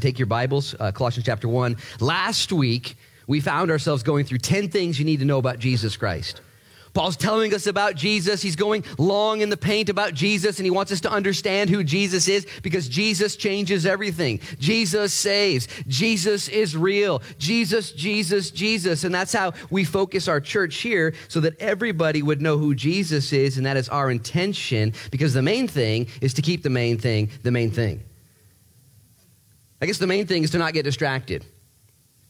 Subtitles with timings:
[0.00, 1.76] Take your Bibles, uh, Colossians chapter 1.
[2.00, 2.96] Last week,
[3.26, 6.40] we found ourselves going through 10 things you need to know about Jesus Christ.
[6.94, 8.42] Paul's telling us about Jesus.
[8.42, 11.84] He's going long in the paint about Jesus, and he wants us to understand who
[11.84, 14.40] Jesus is because Jesus changes everything.
[14.58, 15.68] Jesus saves.
[15.86, 17.22] Jesus is real.
[17.38, 19.04] Jesus, Jesus, Jesus.
[19.04, 23.32] And that's how we focus our church here so that everybody would know who Jesus
[23.32, 26.98] is, and that is our intention because the main thing is to keep the main
[26.98, 28.02] thing the main thing.
[29.80, 31.44] I guess the main thing is to not get distracted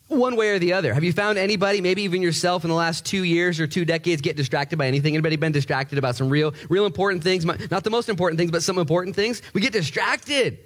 [0.09, 0.95] one way or the other.
[0.95, 4.23] Have you found anybody, maybe even yourself in the last two years or two decades,
[4.23, 5.15] get distracted by anything?
[5.15, 7.45] Anybody been distracted about some real, real important things?
[7.45, 9.43] Not the most important things, but some important things?
[9.53, 10.59] We get distracted.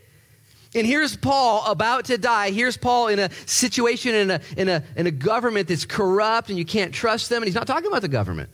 [0.74, 2.50] And here's Paul about to die.
[2.50, 6.56] Here's Paul in a situation in a, in a, in a government that's corrupt and
[6.56, 7.42] you can't trust them.
[7.42, 8.48] And he's not talking about the government.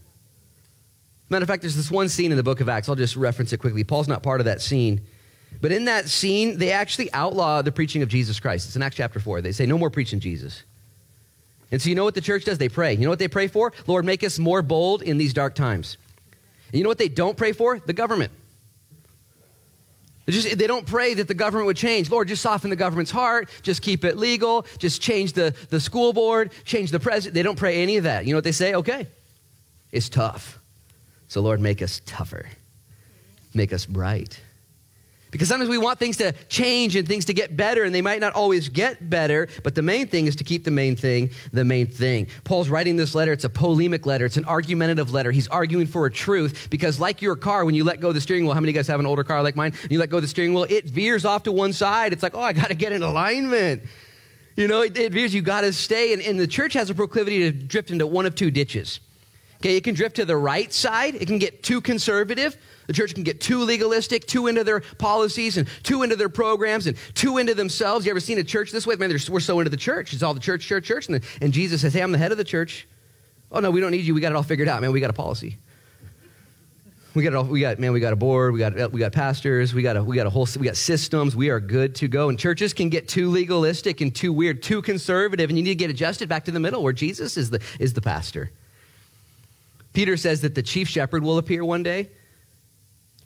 [1.28, 2.88] Matter of fact, there's this one scene in the book of Acts.
[2.88, 3.84] I'll just reference it quickly.
[3.84, 5.02] Paul's not part of that scene.
[5.60, 8.66] But in that scene, they actually outlaw the preaching of Jesus Christ.
[8.66, 9.40] It's in Acts chapter 4.
[9.40, 10.62] They say, no more preaching Jesus.
[11.70, 12.58] And so you know what the church does?
[12.58, 12.94] They pray.
[12.94, 13.72] You know what they pray for?
[13.86, 15.98] Lord, make us more bold in these dark times.
[16.68, 17.78] And you know what they don't pray for?
[17.78, 18.32] The government.
[20.28, 22.10] Just, they don't pray that the government would change.
[22.10, 23.48] Lord, just soften the government's heart.
[23.62, 24.66] Just keep it legal.
[24.76, 26.52] Just change the, the school board.
[26.64, 27.34] Change the president.
[27.34, 28.26] They don't pray any of that.
[28.26, 28.74] You know what they say?
[28.74, 29.06] Okay,
[29.90, 30.58] it's tough.
[31.28, 32.46] So, Lord, make us tougher.
[33.54, 34.38] Make us bright.
[35.30, 38.20] Because sometimes we want things to change and things to get better, and they might
[38.20, 41.64] not always get better, but the main thing is to keep the main thing the
[41.64, 42.28] main thing.
[42.44, 43.32] Paul's writing this letter.
[43.32, 45.30] It's a polemic letter, it's an argumentative letter.
[45.30, 48.20] He's arguing for a truth because, like your car, when you let go of the
[48.20, 49.74] steering wheel, how many of you guys have an older car like mine?
[49.90, 52.12] You let go of the steering wheel, it veers off to one side.
[52.12, 53.82] It's like, oh, I got to get in alignment.
[54.56, 56.12] You know, it, it veers, you got to stay.
[56.12, 59.00] And, and the church has a proclivity to drift into one of two ditches.
[59.58, 62.56] Okay, it can drift to the right side, it can get too conservative
[62.88, 66.86] the church can get too legalistic, too into their policies and too into their programs
[66.86, 68.06] and too into themselves.
[68.06, 68.96] You ever seen a church this way?
[68.96, 70.14] Man, we're so into the church.
[70.14, 71.06] It's all the church, church, church.
[71.06, 72.88] And, the, and Jesus says, hey, I'm the head of the church.
[73.52, 74.14] Oh, no, we don't need you.
[74.14, 74.90] We got it all figured out, man.
[74.90, 75.58] We got a policy.
[77.14, 79.00] We got it all, we got man, we got a board, we got uh, we
[79.00, 81.34] got pastors, we got a we got a whole we got systems.
[81.34, 82.28] We are good to go.
[82.28, 85.74] And churches can get too legalistic and too weird, too conservative, and you need to
[85.74, 88.52] get adjusted back to the middle where Jesus is the is the pastor.
[89.94, 92.08] Peter says that the chief shepherd will appear one day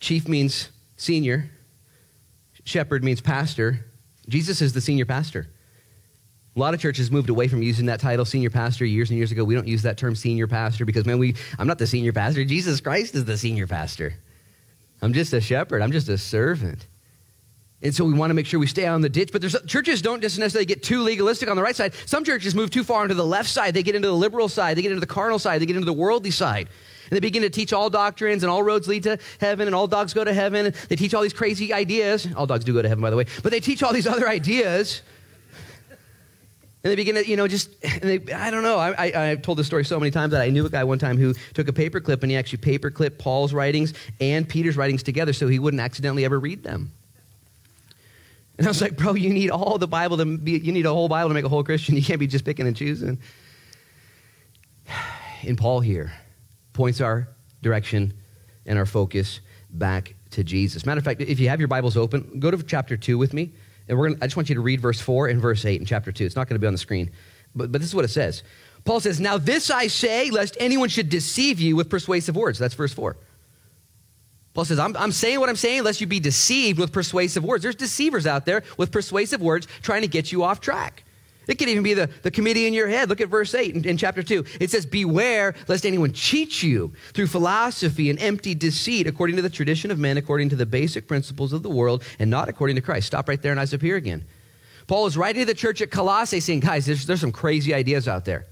[0.02, 1.48] Chief means senior,
[2.64, 3.86] shepherd means pastor.
[4.28, 5.46] Jesus is the senior pastor.
[6.56, 9.30] A lot of churches moved away from using that title, senior pastor, years and years
[9.30, 9.44] ago.
[9.44, 12.44] We don't use that term, senior pastor, because, man, we, I'm not the senior pastor.
[12.44, 14.14] Jesus Christ is the senior pastor.
[15.00, 16.88] I'm just a shepherd, I'm just a servant.
[17.80, 19.30] And so we want to make sure we stay on the ditch.
[19.30, 21.94] But there's, churches don't just necessarily get too legalistic on the right side.
[22.06, 23.72] Some churches move too far onto the left side.
[23.72, 25.86] They get into the liberal side, they get into the carnal side, they get into
[25.86, 26.68] the worldly side.
[27.12, 29.86] And they begin to teach all doctrines and all roads lead to heaven and all
[29.86, 30.72] dogs go to heaven.
[30.88, 32.26] They teach all these crazy ideas.
[32.34, 33.26] All dogs do go to heaven, by the way.
[33.42, 35.02] But they teach all these other ideas.
[36.82, 38.78] And they begin to, you know, just, they, I don't know.
[38.78, 40.98] I, I, have told this story so many times that I knew a guy one
[40.98, 45.34] time who took a paperclip and he actually paperclipped Paul's writings and Peter's writings together
[45.34, 46.92] so he wouldn't accidentally ever read them.
[48.56, 50.94] And I was like, bro, you need all the Bible to be, you need a
[50.94, 51.94] whole Bible to make a whole Christian.
[51.94, 53.18] You can't be just picking and choosing.
[55.42, 56.10] In Paul here,
[56.72, 57.28] points our
[57.62, 58.14] direction
[58.66, 59.40] and our focus
[59.70, 60.84] back to Jesus.
[60.86, 63.52] Matter of fact, if you have your Bibles open, go to chapter 2 with me.
[63.88, 65.86] And we're gonna, I just want you to read verse 4 and verse 8 in
[65.86, 66.24] chapter 2.
[66.24, 67.10] It's not going to be on the screen,
[67.54, 68.42] but, but this is what it says.
[68.84, 72.58] Paul says, Now this I say, lest anyone should deceive you with persuasive words.
[72.58, 73.16] That's verse 4.
[74.54, 77.62] Paul says, I'm, I'm saying what I'm saying, lest you be deceived with persuasive words.
[77.62, 81.04] There's deceivers out there with persuasive words trying to get you off track.
[81.48, 83.08] It could even be the, the committee in your head.
[83.08, 84.44] Look at verse 8 in, in, chapter 2.
[84.60, 89.50] It says, Beware lest anyone cheat you through philosophy and empty deceit, according to the
[89.50, 92.82] tradition of men, according to the basic principles of the world, and not according to
[92.82, 93.08] Christ.
[93.08, 94.24] Stop right there and eyes up here again.
[94.86, 98.06] Paul is writing to the church at Colossae saying, Guys, there's, there's some crazy ideas
[98.06, 98.46] out there.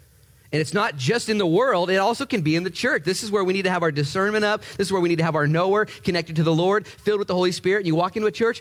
[0.52, 3.04] And it's not just in the world, it also can be in the church.
[3.04, 4.62] This is where we need to have our discernment up.
[4.76, 7.28] This is where we need to have our knower connected to the Lord, filled with
[7.28, 7.80] the Holy Spirit.
[7.80, 8.60] And you walk into a church,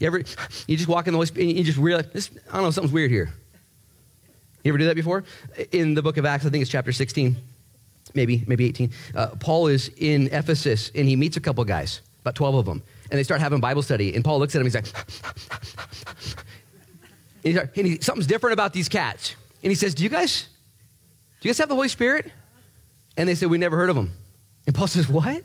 [0.00, 0.18] you ever,
[0.66, 2.70] you just walk in the Holy Spirit and you just realize, this, I don't know,
[2.70, 3.32] something's weird here.
[4.62, 5.24] You ever do that before?
[5.72, 7.36] In the book of Acts, I think it's chapter 16,
[8.14, 8.90] maybe, maybe 18.
[9.14, 12.82] Uh, Paul is in Ephesus and he meets a couple guys, about 12 of them,
[13.10, 14.14] and they start having Bible study.
[14.14, 14.86] And Paul looks at him, he's like,
[17.44, 19.36] and, he's, and he, something's different about these cats.
[19.62, 20.48] And he says, Do you guys,
[21.40, 22.30] do you guys have the Holy Spirit?
[23.16, 24.12] And they said, We never heard of him.
[24.66, 25.42] And Paul says, What?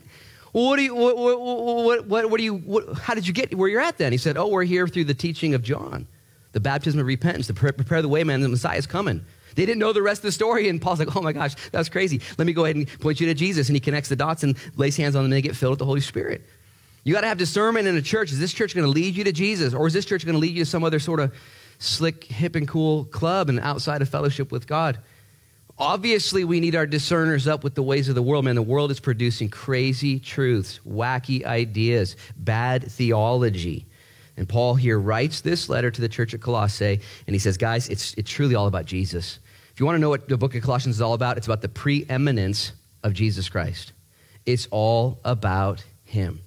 [0.54, 3.54] Well, what do you, what, what, what, what, do you, what, how did you get
[3.54, 4.12] where you're at then?
[4.12, 6.06] He said, oh, we're here through the teaching of John,
[6.52, 9.26] the baptism of repentance, to prepare the way, man, the Messiah is coming.
[9.56, 11.88] They didn't know the rest of the story, and Paul's like, oh my gosh, that's
[11.88, 12.20] crazy.
[12.38, 13.68] Let me go ahead and point you to Jesus.
[13.68, 15.78] And he connects the dots and lays hands on them, and they get filled with
[15.80, 16.42] the Holy Spirit.
[17.02, 18.30] You got to have discernment in a church.
[18.30, 20.40] Is this church going to lead you to Jesus, or is this church going to
[20.40, 21.34] lead you to some other sort of
[21.80, 24.98] slick, hip, and cool club and outside of fellowship with God?
[25.78, 28.44] Obviously, we need our discerners up with the ways of the world.
[28.44, 33.84] Man, the world is producing crazy truths, wacky ideas, bad theology.
[34.36, 37.88] And Paul here writes this letter to the church at Colossae, and he says, Guys,
[37.88, 39.40] it's, it's truly all about Jesus.
[39.72, 41.60] If you want to know what the book of Colossians is all about, it's about
[41.60, 42.72] the preeminence
[43.02, 43.92] of Jesus Christ.
[44.46, 46.43] It's all about him.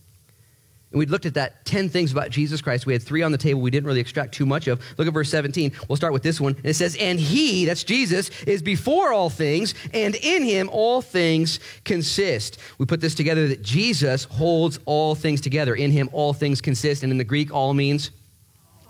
[0.91, 2.85] And we looked at that 10 things about Jesus Christ.
[2.85, 4.81] We had three on the table we didn't really extract too much of.
[4.97, 5.73] Look at verse 17.
[5.89, 6.55] We'll start with this one.
[6.63, 11.59] It says, And he, that's Jesus, is before all things, and in him all things
[11.83, 12.57] consist.
[12.77, 15.75] We put this together that Jesus holds all things together.
[15.75, 17.03] In him all things consist.
[17.03, 18.11] And in the Greek, all means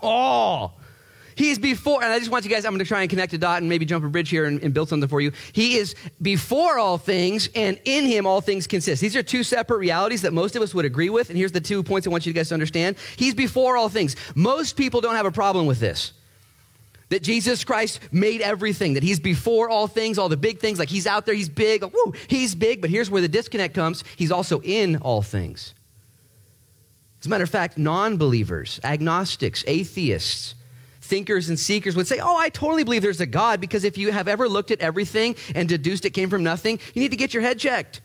[0.00, 0.77] all.
[1.38, 3.38] He's before, and I just want you guys, I'm going to try and connect a
[3.38, 5.30] dot and maybe jump a bridge here and, and, build something for you.
[5.52, 9.00] He is before all things, and in him all things consist.
[9.00, 11.60] These are two separate realities that most of us would agree with, and here's the
[11.60, 12.96] two points I want you guys to understand.
[13.14, 14.16] He's before all things.
[14.34, 16.12] Most people don't have a problem with this.
[17.10, 20.88] That Jesus Christ made everything, that he's before all things, all the big things, like
[20.88, 24.02] he's out there, he's big, woo, he's big, but here's where the disconnect comes.
[24.16, 25.72] He's also in all things.
[27.20, 30.56] As a matter of fact, non believers, agnostics, atheists,
[31.08, 34.12] thinkers and seekers would say, Oh, I totally believe there's a God because if you
[34.12, 37.34] have ever looked at everything and deduced it came from nothing, you need to get
[37.34, 38.00] your head checked.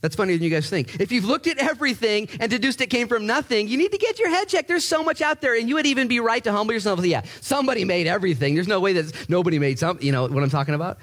[0.00, 0.98] That's funnier than you guys think.
[0.98, 4.18] If you've looked at everything and deduced it came from nothing, you need to get
[4.18, 4.66] your head checked.
[4.66, 7.04] There's so much out there, and you would even be right to humble yourself.
[7.04, 8.54] Yeah, somebody made everything.
[8.54, 10.04] There's no way that nobody made something.
[10.04, 10.98] You know what I'm talking about?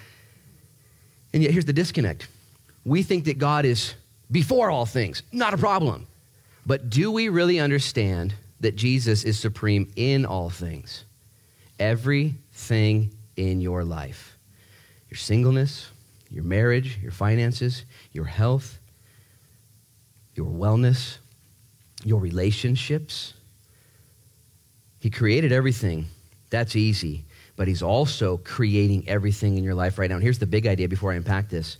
[1.31, 2.27] And yet, here's the disconnect.
[2.85, 3.93] We think that God is
[4.31, 6.07] before all things, not a problem.
[6.65, 11.05] But do we really understand that Jesus is supreme in all things.
[11.79, 14.33] Everything in your life
[15.09, 15.89] your singleness,
[16.29, 18.77] your marriage, your finances, your health,
[20.35, 21.19] your wellness,
[22.03, 23.33] your relationships.
[24.99, 26.07] He created everything.
[26.49, 27.23] That's easy.
[27.55, 30.15] But He's also creating everything in your life right now.
[30.17, 31.77] And here's the big idea before I unpack this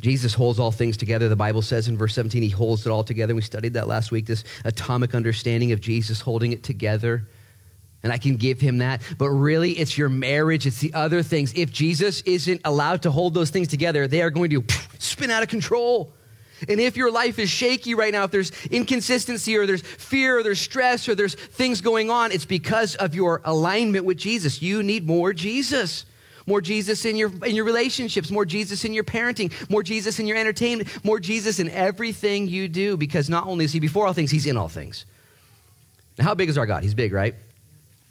[0.00, 1.28] Jesus holds all things together.
[1.28, 3.34] The Bible says in verse 17, he holds it all together.
[3.34, 7.26] We studied that last week, this atomic understanding of Jesus holding it together.
[8.02, 9.00] And I can give him that.
[9.18, 11.52] But really, it's your marriage, it's the other things.
[11.54, 14.64] If Jesus isn't allowed to hold those things together, they are going to
[14.98, 16.12] spin out of control.
[16.68, 20.42] And if your life is shaky right now, if there's inconsistency or there's fear or
[20.42, 24.62] there's stress or there's things going on, it's because of your alignment with Jesus.
[24.62, 26.06] You need more Jesus
[26.46, 30.26] more Jesus in your, in your relationships, more Jesus in your parenting, more Jesus in
[30.26, 34.12] your entertainment, more Jesus in everything you do, because not only is He before all
[34.12, 35.04] things, He's in all things.
[36.18, 36.82] Now, how big is our God?
[36.82, 37.34] He's big, right?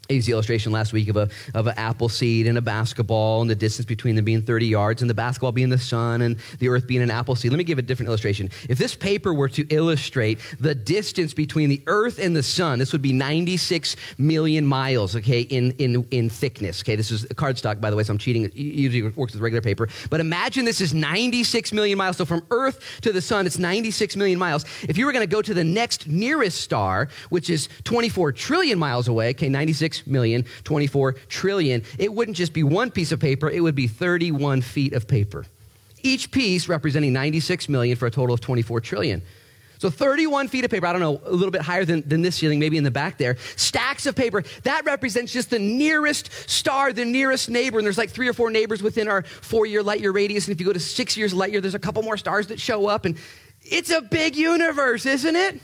[0.09, 3.41] I used the illustration last week of a of an apple seed and a basketball
[3.41, 6.37] and the distance between them being 30 yards and the basketball being the sun and
[6.59, 7.51] the earth being an apple seed.
[7.51, 8.51] Let me give a different illustration.
[8.69, 12.91] If this paper were to illustrate the distance between the earth and the sun, this
[12.91, 16.81] would be 96 million miles, okay, in in in thickness.
[16.83, 18.43] Okay, this is cardstock, by the way, so I'm cheating.
[18.43, 19.89] It usually works with regular paper.
[20.11, 22.17] But imagine this is 96 million miles.
[22.17, 24.65] So from earth to the sun, it's 96 million miles.
[24.87, 28.77] If you were going to go to the next nearest star, which is 24 trillion
[28.77, 31.83] miles away, okay, 96 million, 24 trillion.
[31.97, 35.45] It wouldn't just be one piece of paper, it would be 31 feet of paper.
[36.03, 39.23] Each piece representing 96 million for a total of 24 trillion.
[39.79, 42.35] So 31 feet of paper, I don't know, a little bit higher than, than this
[42.35, 43.37] ceiling, maybe in the back there.
[43.55, 44.43] Stacks of paper.
[44.63, 47.77] That represents just the nearest star, the nearest neighbor.
[47.77, 50.47] And there's like three or four neighbors within our four year light year radius.
[50.47, 52.59] And if you go to six years light year, there's a couple more stars that
[52.59, 53.05] show up.
[53.05, 53.17] And
[53.61, 55.59] it's a big universe, isn't it?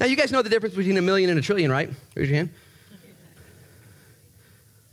[0.00, 1.90] Now, you guys know the difference between a million and a trillion, right?
[2.14, 2.50] Raise your hand.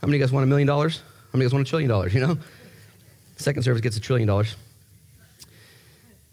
[0.02, 0.98] How many of you guys want a million dollars?
[0.98, 2.14] How many of you guys want a trillion dollars?
[2.16, 2.38] You know?
[3.36, 4.56] Second service gets a trillion dollars.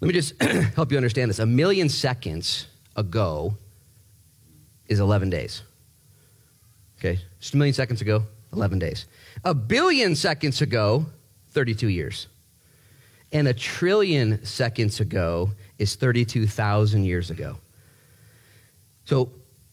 [0.01, 0.43] Let me just
[0.75, 1.39] help you understand this.
[1.39, 3.55] A million seconds ago
[4.87, 5.63] is 11 days.
[6.99, 7.21] Okay?
[7.41, 8.23] Just a million seconds ago,
[8.55, 9.05] 11 days.
[9.45, 11.05] A billion seconds ago,
[11.51, 12.27] 32 years.
[13.33, 17.59] And a trillion seconds ago is 32,000 years ago.
[19.05, 19.31] So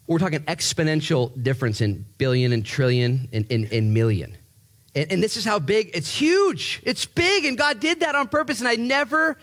[0.07, 4.38] we're talking exponential difference in billion and trillion and, and, and million.
[4.93, 6.81] And, and, this is how big, it's huge.
[6.83, 8.59] It's big, and God did that on purpose.
[8.59, 9.38] And I never,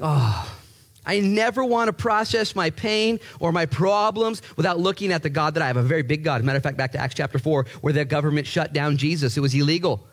[0.00, 0.58] oh,
[1.06, 5.54] I never want to process my pain or my problems without looking at the God
[5.54, 6.42] that I have, a very big God.
[6.42, 9.40] Matter of fact, back to Acts chapter 4, where the government shut down Jesus, it
[9.40, 10.06] was illegal.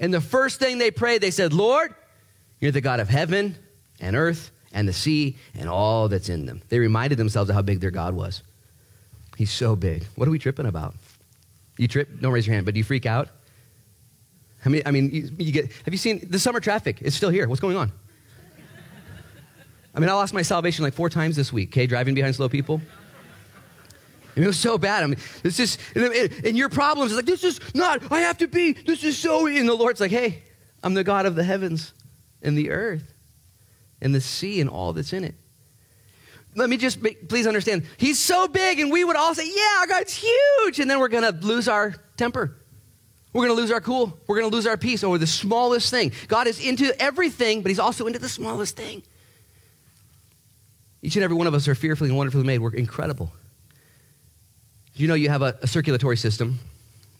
[0.00, 1.94] And the first thing they prayed, they said, Lord,
[2.60, 3.56] you're the God of heaven
[4.00, 6.62] and earth and the sea and all that's in them.
[6.68, 8.42] They reminded themselves of how big their God was.
[9.38, 10.02] He's so big.
[10.16, 10.96] What are we tripping about?
[11.76, 12.08] You trip?
[12.20, 13.28] Don't raise your hand, but do you freak out?
[14.64, 15.70] I mean, I mean, you, you get.
[15.84, 16.98] Have you seen the summer traffic?
[17.02, 17.48] It's still here.
[17.48, 17.92] What's going on?
[19.94, 22.48] I mean, I lost my salvation like four times this week, okay, driving behind slow
[22.48, 22.80] people.
[24.34, 25.04] And it was so bad.
[25.04, 28.72] I mean, this is, and your problems like, this is not, I have to be,
[28.72, 30.42] this is so, and the Lord's like, hey,
[30.82, 31.94] I'm the God of the heavens
[32.42, 33.14] and the earth
[34.00, 35.36] and the sea and all that's in it.
[36.54, 39.86] Let me just please understand, he's so big, and we would all say, yeah, our
[39.86, 42.56] God's huge, and then we're going to lose our temper.
[43.32, 44.18] We're going to lose our cool.
[44.26, 46.12] We're going to lose our peace over the smallest thing.
[46.26, 49.02] God is into everything, but he's also into the smallest thing.
[51.02, 52.58] Each and every one of us are fearfully and wonderfully made.
[52.58, 53.32] We're incredible.
[54.94, 56.58] You know you have a, a circulatory system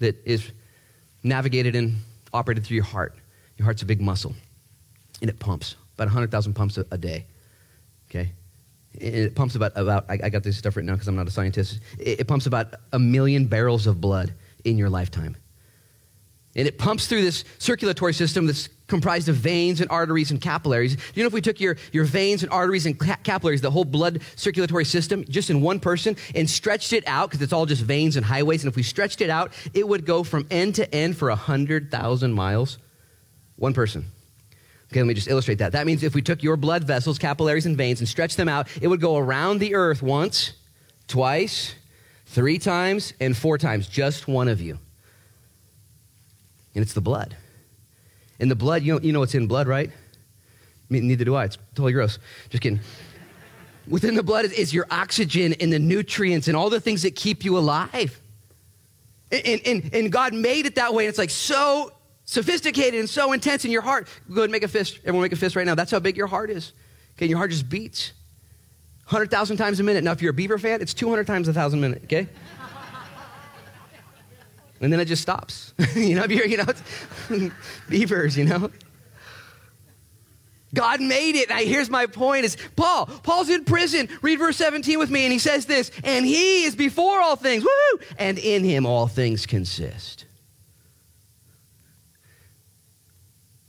[0.01, 0.51] that is
[1.23, 1.97] navigated and
[2.33, 3.15] operated through your heart?
[3.57, 4.35] Your heart's a big muscle,
[5.21, 7.27] and it pumps about 100,000 pumps a, a, day.
[8.09, 8.31] Okay?
[9.01, 11.31] It, pumps about, about I, I, got this stuff right now because I'm not a
[11.31, 11.81] scientist.
[11.99, 15.37] It, it pumps about a million barrels of blood in your lifetime.
[16.57, 20.97] And it pumps through this circulatory system that's comprised of veins and arteries and capillaries.
[21.15, 23.85] You know if we took your, your veins and arteries and ca- capillaries, the whole
[23.85, 27.83] blood circulatory system, just in one person, and stretched it out, because it's all just
[27.83, 30.93] veins and highways, and if we stretched it out, it would go from end to
[30.93, 32.79] end for 100,000 miles?
[33.57, 34.07] One person.
[34.91, 35.73] Okay, let me just illustrate that.
[35.73, 38.69] That means if we took your blood vessels, capillaries, and veins and stretched them out,
[38.81, 40.55] it would go around the earth once,
[41.09, 41.75] twice,
[42.27, 44.79] three times, and four times, just one of you.
[46.75, 47.37] And it's the blood.
[48.41, 49.91] And the blood, you know, you know what's in blood, right?
[50.89, 51.45] Neither do I.
[51.45, 52.19] It's totally gross.
[52.49, 52.81] Just kidding.
[53.89, 57.15] Within the blood is, is your oxygen and the nutrients and all the things that
[57.15, 58.21] keep you alive.
[59.31, 61.05] And, and, and God made it that way.
[61.05, 61.93] And it's like so
[62.29, 64.07] sophisticated and so intense in your heart.
[64.29, 64.99] Go ahead and make a fist.
[64.99, 65.75] Everyone make a fist right now.
[65.75, 66.75] That's how big your heart is.
[67.17, 68.13] Okay, your heart just beats
[69.09, 70.05] 100,000 times a minute.
[70.05, 72.29] Now, if you're a Beaver fan, it's 200 times a thousand minute, okay?
[74.83, 75.73] and then it just stops.
[75.97, 77.51] you know, you know,
[77.89, 78.71] beavers, you know.
[80.75, 81.49] God made it.
[81.49, 83.07] Now, here's my point is Paul.
[83.07, 84.07] Paul's in prison.
[84.21, 87.65] Read verse 17 with me, and he says this, and he is before all things.
[88.19, 90.27] And in him all things consist.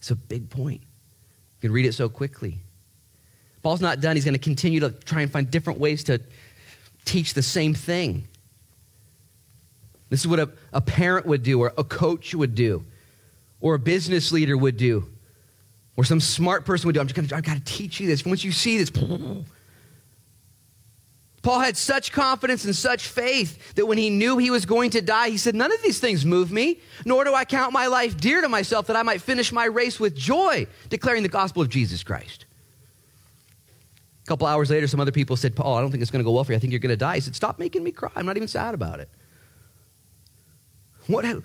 [0.10, 0.82] It's a big point.
[0.82, 2.58] You can read it so quickly.
[3.62, 4.16] Paul's not done.
[4.16, 6.20] He's going to continue to try and find different ways to
[7.06, 8.28] teach the same thing.
[10.10, 12.84] This is what a, a parent would do, or a coach would do,
[13.62, 15.08] or a business leader would do,
[15.96, 17.01] or some smart person would do.
[17.01, 18.25] I'm just going to, I've got to teach you this.
[18.25, 18.89] Once you see this,
[21.50, 25.01] Paul had such confidence and such faith that when he knew he was going to
[25.01, 28.15] die, he said, None of these things move me, nor do I count my life
[28.15, 31.70] dear to myself that I might finish my race with joy, declaring the gospel of
[31.70, 32.46] Jesus Christ.
[34.25, 36.24] A couple hours later, some other people said, Paul, I don't think it's going to
[36.24, 36.56] go well for you.
[36.56, 37.15] I think you're going to die.
[37.15, 38.12] He said, Stop making me cry.
[38.15, 39.10] I'm not even sad about it.
[41.08, 41.25] What?
[41.25, 41.44] When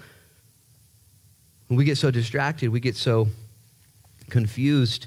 [1.79, 3.29] we get so distracted, we get so
[4.29, 5.07] confused.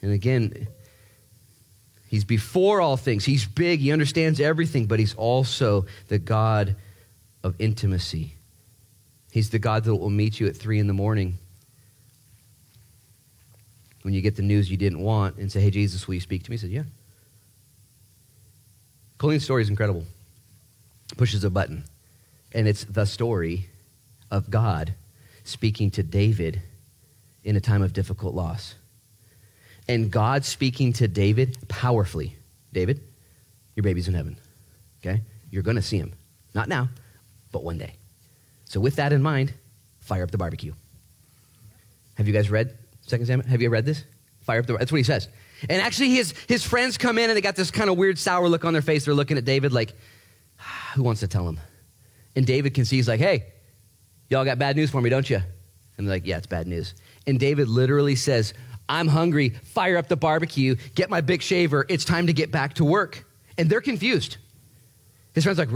[0.00, 0.66] And again,
[2.12, 3.24] He's before all things.
[3.24, 3.80] He's big.
[3.80, 6.76] He understands everything, but he's also the God
[7.42, 8.34] of intimacy.
[9.30, 11.38] He's the God that will meet you at three in the morning
[14.02, 16.42] when you get the news you didn't want and say, Hey, Jesus, will you speak
[16.42, 16.56] to me?
[16.56, 16.82] He said, Yeah.
[19.16, 20.04] Colleen's story is incredible.
[21.16, 21.82] Pushes a button,
[22.52, 23.70] and it's the story
[24.30, 24.92] of God
[25.44, 26.60] speaking to David
[27.42, 28.74] in a time of difficult loss
[29.92, 32.34] and God speaking to David powerfully
[32.72, 33.02] David,
[33.76, 34.38] your baby's in heaven.
[35.00, 35.20] Okay?
[35.50, 36.14] You're going to see him.
[36.54, 36.88] Not now,
[37.50, 37.92] but one day.
[38.64, 39.52] So, with that in mind,
[40.00, 40.72] fire up the barbecue.
[42.14, 43.48] Have you guys read Second Samuel?
[43.48, 44.04] Have you read this?
[44.40, 45.28] Fire up the That's what he says.
[45.68, 48.48] And actually, his, his friends come in and they got this kind of weird, sour
[48.48, 49.04] look on their face.
[49.04, 49.92] They're looking at David like,
[50.94, 51.60] who wants to tell him?
[52.34, 53.44] And David can see, he's like, hey,
[54.30, 55.42] y'all got bad news for me, don't you?
[55.98, 56.94] And they're like, yeah, it's bad news.
[57.26, 58.54] And David literally says,
[58.88, 62.74] I'm hungry, fire up the barbecue, get my big shaver, it's time to get back
[62.74, 63.24] to work.
[63.56, 64.38] And they're confused.
[65.34, 65.68] His friend's like,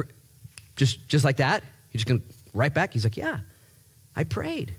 [0.76, 1.62] just, just like that?
[1.90, 2.22] He's just going
[2.52, 2.92] right back?
[2.92, 3.40] He's like, yeah,
[4.14, 4.74] I prayed.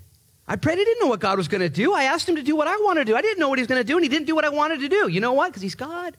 [0.46, 0.78] I prayed.
[0.78, 1.92] I didn't know what God was going to do.
[1.92, 3.16] I asked him to do what I wanted to do.
[3.16, 4.48] I didn't know what he was going to do, and he didn't do what I
[4.48, 5.08] wanted to do.
[5.08, 5.48] You know what?
[5.48, 6.16] Because he's God.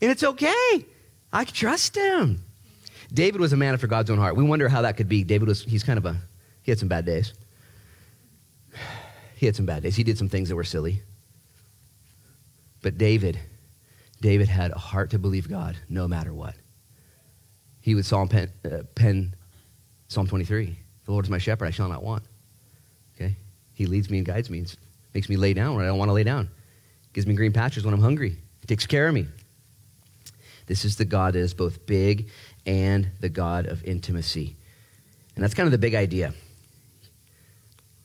[0.00, 0.86] And it's okay.
[1.32, 2.44] I trust him.
[3.12, 4.36] David was a man after God's own heart.
[4.36, 5.24] We wonder how that could be.
[5.24, 6.16] David was, he's kind of a,
[6.62, 7.34] he had some bad days.
[9.38, 9.94] He had some bad days.
[9.94, 11.00] He did some things that were silly.
[12.82, 13.38] But David,
[14.20, 16.56] David had a heart to believe God no matter what.
[17.80, 19.36] He would Psalm pen, uh, pen
[20.08, 20.76] Psalm 23.
[21.04, 22.24] The Lord is my shepherd, I shall not want.
[23.14, 23.36] Okay?
[23.74, 24.64] He leads me and guides me.
[25.14, 26.48] makes me lay down when I don't want to lay down.
[27.12, 28.36] Gives me green pastures when I'm hungry.
[28.60, 29.28] He takes care of me.
[30.66, 32.28] This is the God that is both big
[32.66, 34.56] and the God of intimacy.
[35.36, 36.34] And that's kind of the big idea.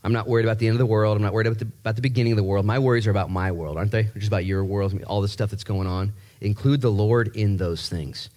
[0.04, 1.16] I'm not worried about the end of the world.
[1.16, 2.66] I'm not worried about the, about the beginning of the world.
[2.66, 4.04] My worries are about my world, aren't they?
[4.16, 6.14] Just about your world, all the stuff that's going on.
[6.42, 8.30] Include the Lord in those things.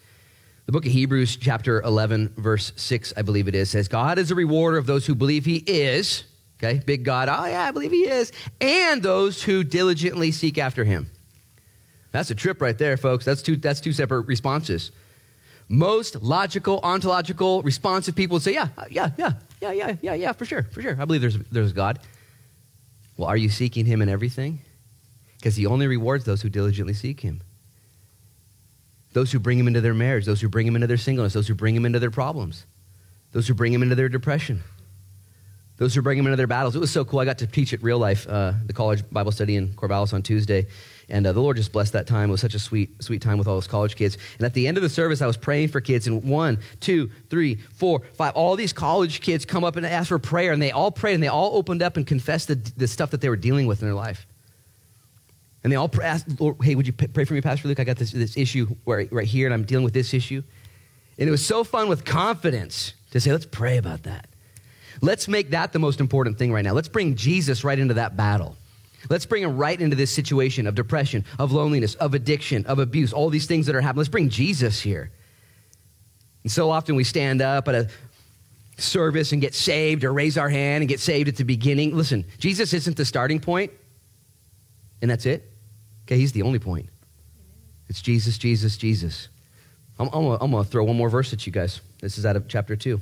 [0.66, 4.30] The book of Hebrews, chapter 11, verse 6, I believe it is, says, God is
[4.30, 6.24] a rewarder of those who believe he is,
[6.58, 10.82] okay, big God, oh yeah, I believe he is, and those who diligently seek after
[10.82, 11.08] him.
[12.10, 13.24] That's a trip right there, folks.
[13.24, 14.90] That's two, that's two separate responses.
[15.68, 20.44] Most logical, ontological, responsive people would say, yeah, yeah, yeah, yeah, yeah, yeah, yeah, for
[20.44, 20.96] sure, for sure.
[21.00, 21.98] I believe there's, there's God.
[23.16, 24.60] Well, are you seeking him in everything?
[25.38, 27.42] Because he only rewards those who diligently seek him.
[29.12, 31.48] Those who bring him into their marriage, those who bring him into their singleness, those
[31.48, 32.66] who bring him into their problems,
[33.32, 34.62] those who bring him into their depression,
[35.78, 36.76] those who bring him into their battles.
[36.76, 37.20] It was so cool.
[37.20, 40.22] I got to teach at Real Life, uh, the college Bible study in Corvallis on
[40.22, 40.66] Tuesday.
[41.08, 42.30] And uh, the Lord just blessed that time.
[42.30, 44.18] It was such a sweet, sweet time with all those college kids.
[44.38, 46.08] And at the end of the service, I was praying for kids.
[46.08, 50.18] And one, two, three, four, five, all these college kids come up and ask for
[50.18, 50.52] prayer.
[50.52, 53.20] And they all prayed and they all opened up and confessed the, the stuff that
[53.20, 54.26] they were dealing with in their life.
[55.62, 57.80] And they all asked, Lord, hey, would you pray for me, Pastor Luke?
[57.80, 60.42] I got this, this issue right, right here, and I'm dealing with this issue.
[61.18, 64.28] And it was so fun with confidence to say, let's pray about that.
[65.00, 66.72] Let's make that the most important thing right now.
[66.72, 68.56] Let's bring Jesus right into that battle.
[69.08, 73.12] Let's bring him right into this situation of depression, of loneliness, of addiction, of abuse,
[73.12, 73.98] all these things that are happening.
[73.98, 75.10] Let's bring Jesus here.
[76.42, 77.88] And so often we stand up at a
[78.78, 81.96] service and get saved or raise our hand and get saved at the beginning.
[81.96, 83.72] Listen, Jesus isn't the starting point,
[85.02, 85.50] and that's it.
[86.04, 86.88] Okay, he's the only point.
[87.88, 89.28] It's Jesus, Jesus, Jesus.
[89.98, 91.80] I'm, I'm going to throw one more verse at you guys.
[92.00, 93.00] This is out of chapter 2.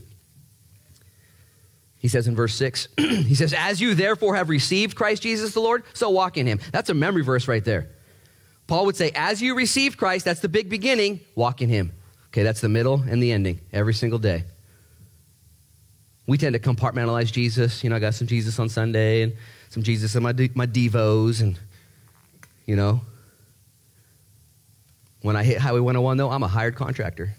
[2.04, 5.60] He says in verse 6, he says, As you therefore have received Christ Jesus the
[5.60, 6.60] Lord, so walk in him.
[6.70, 7.88] That's a memory verse right there.
[8.66, 11.94] Paul would say, As you received Christ, that's the big beginning, walk in him.
[12.26, 14.44] Okay, that's the middle and the ending every single day.
[16.26, 17.82] We tend to compartmentalize Jesus.
[17.82, 19.32] You know, I got some Jesus on Sunday and
[19.70, 21.58] some Jesus in my, my Devos, and,
[22.66, 23.00] you know.
[25.22, 27.34] When I hit Highway 101, though, I'm a hired contractor.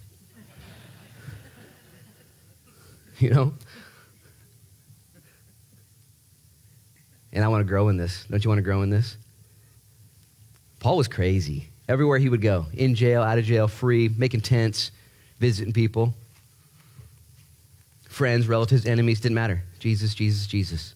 [3.20, 3.54] you know?
[7.36, 8.26] And I want to grow in this.
[8.32, 9.18] Don't you want to grow in this?
[10.80, 11.70] Paul was crazy.
[11.88, 14.92] Everywhere he would go, in jail, out of jail, free, making tents,
[15.40, 16.16] visiting people.
[18.10, 19.62] Friends, relatives, enemies, didn't matter.
[19.78, 20.96] Jesus, Jesus, Jesus.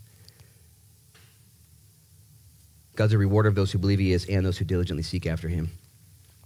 [2.96, 5.48] God's a rewarder of those who believe he is and those who diligently seek after
[5.48, 5.70] him.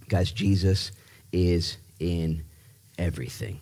[0.08, 0.90] Guys, Jesus
[1.32, 2.44] is in
[2.98, 3.60] everything.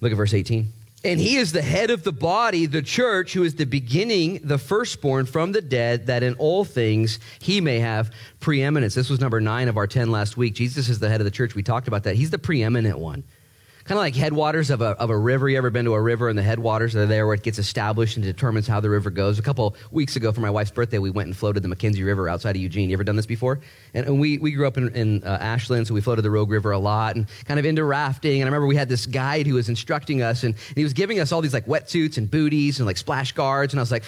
[0.00, 0.72] Look at verse 18.
[1.04, 4.56] And he is the head of the body, the church, who is the beginning, the
[4.56, 8.94] firstborn from the dead, that in all things he may have preeminence.
[8.94, 10.54] This was number nine of our 10 last week.
[10.54, 11.54] Jesus is the head of the church.
[11.54, 12.16] We talked about that.
[12.16, 13.24] He's the preeminent one
[13.84, 15.46] kind of like headwaters of a, of a river.
[15.46, 18.16] You ever been to a river and the headwaters are there where it gets established
[18.16, 19.38] and determines how the river goes?
[19.38, 22.26] A couple weeks ago for my wife's birthday, we went and floated the McKenzie River
[22.28, 22.88] outside of Eugene.
[22.88, 23.60] You ever done this before?
[23.92, 26.50] And, and we, we grew up in, in uh, Ashland, so we floated the Rogue
[26.50, 28.40] River a lot and kind of into rafting.
[28.40, 30.94] And I remember we had this guide who was instructing us and, and he was
[30.94, 33.74] giving us all these like wetsuits and booties and like splash guards.
[33.74, 34.04] And I was like,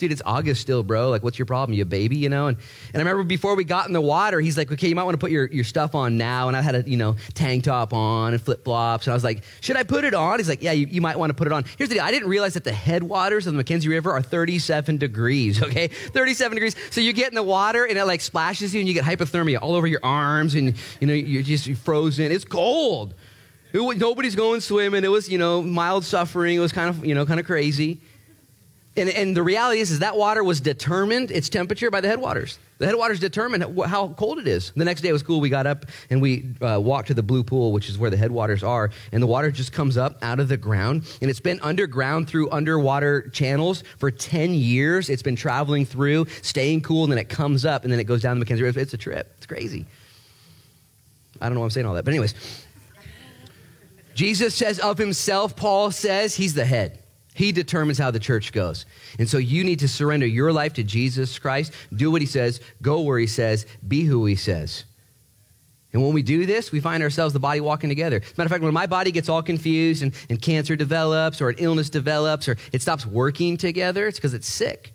[0.00, 1.10] dude, it's August still, bro.
[1.10, 1.76] Like, what's your problem?
[1.76, 2.48] You a baby, you know?
[2.48, 2.56] And,
[2.92, 5.14] and I remember before we got in the water, he's like, okay, you might want
[5.14, 6.48] to put your, your stuff on now.
[6.48, 9.06] And I had a, you know, tank top on and flip flops.
[9.06, 10.38] And I was like, should I put it on?
[10.38, 11.64] He's like, yeah, you, you might want to put it on.
[11.78, 12.04] Here's the deal.
[12.04, 15.88] I didn't realize that the headwaters of the McKenzie River are 37 degrees, okay?
[15.88, 16.74] 37 degrees.
[16.90, 19.58] So you get in the water and it like splashes you and you get hypothermia
[19.60, 22.32] all over your arms and, you know, you're just frozen.
[22.32, 23.14] It's cold.
[23.72, 25.04] It, nobody's going swimming.
[25.04, 26.56] It was, you know, mild suffering.
[26.56, 28.00] It was kind of, you know, kind of crazy.
[28.96, 32.58] And, and the reality is, is that water was determined, its temperature, by the headwaters.
[32.78, 34.72] The headwaters determined how cold it is.
[34.74, 35.40] The next day it was cool.
[35.40, 38.16] We got up and we uh, walked to the blue pool, which is where the
[38.16, 38.90] headwaters are.
[39.12, 41.04] And the water just comes up out of the ground.
[41.20, 45.08] And it's been underground through underwater channels for 10 years.
[45.08, 48.22] It's been traveling through, staying cool, and then it comes up and then it goes
[48.22, 48.80] down the McKenzie River.
[48.80, 49.32] It's a trip.
[49.36, 49.86] It's crazy.
[51.40, 52.04] I don't know why I'm saying all that.
[52.04, 52.34] But, anyways,
[54.14, 56.99] Jesus says of himself, Paul says he's the head.
[57.34, 58.86] He determines how the church goes.
[59.18, 62.60] And so you need to surrender your life to Jesus Christ, do what he says,
[62.82, 64.84] go where he says, be who he says.
[65.92, 68.16] And when we do this, we find ourselves the body walking together.
[68.16, 71.40] As a matter of fact, when my body gets all confused and, and cancer develops
[71.40, 74.92] or an illness develops or it stops working together, it's because it's sick.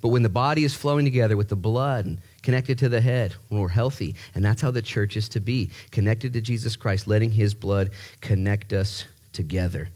[0.00, 3.34] But when the body is flowing together with the blood and connected to the head,
[3.48, 7.06] when we're healthy, and that's how the church is to be connected to Jesus Christ,
[7.06, 9.90] letting his blood connect us together.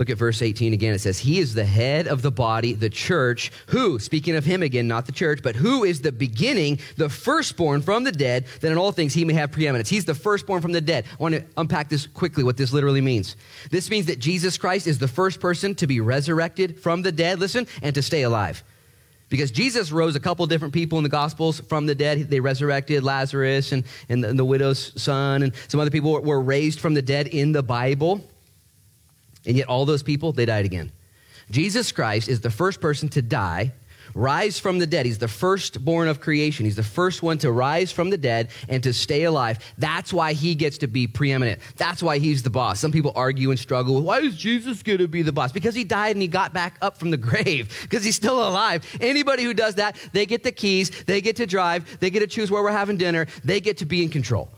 [0.00, 0.94] Look at verse 18 again.
[0.94, 4.62] It says, He is the head of the body, the church, who, speaking of him
[4.62, 8.72] again, not the church, but who is the beginning, the firstborn from the dead, that
[8.72, 9.90] in all things he may have preeminence.
[9.90, 11.04] He's the firstborn from the dead.
[11.12, 13.36] I want to unpack this quickly, what this literally means.
[13.70, 17.38] This means that Jesus Christ is the first person to be resurrected from the dead,
[17.38, 18.64] listen, and to stay alive.
[19.28, 22.30] Because Jesus rose a couple different people in the Gospels from the dead.
[22.30, 26.40] They resurrected Lazarus and, and, the, and the widow's son, and some other people were
[26.40, 28.24] raised from the dead in the Bible.
[29.46, 30.92] And yet, all those people, they died again.
[31.50, 33.72] Jesus Christ is the first person to die,
[34.14, 35.06] rise from the dead.
[35.06, 36.64] He's the firstborn of creation.
[36.64, 39.58] He's the first one to rise from the dead and to stay alive.
[39.78, 41.60] That's why he gets to be preeminent.
[41.76, 42.80] That's why he's the boss.
[42.80, 45.52] Some people argue and struggle with why is Jesus going to be the boss?
[45.52, 48.84] Because he died and he got back up from the grave, because he's still alive.
[49.00, 52.26] Anybody who does that, they get the keys, they get to drive, they get to
[52.26, 54.50] choose where we're having dinner, they get to be in control.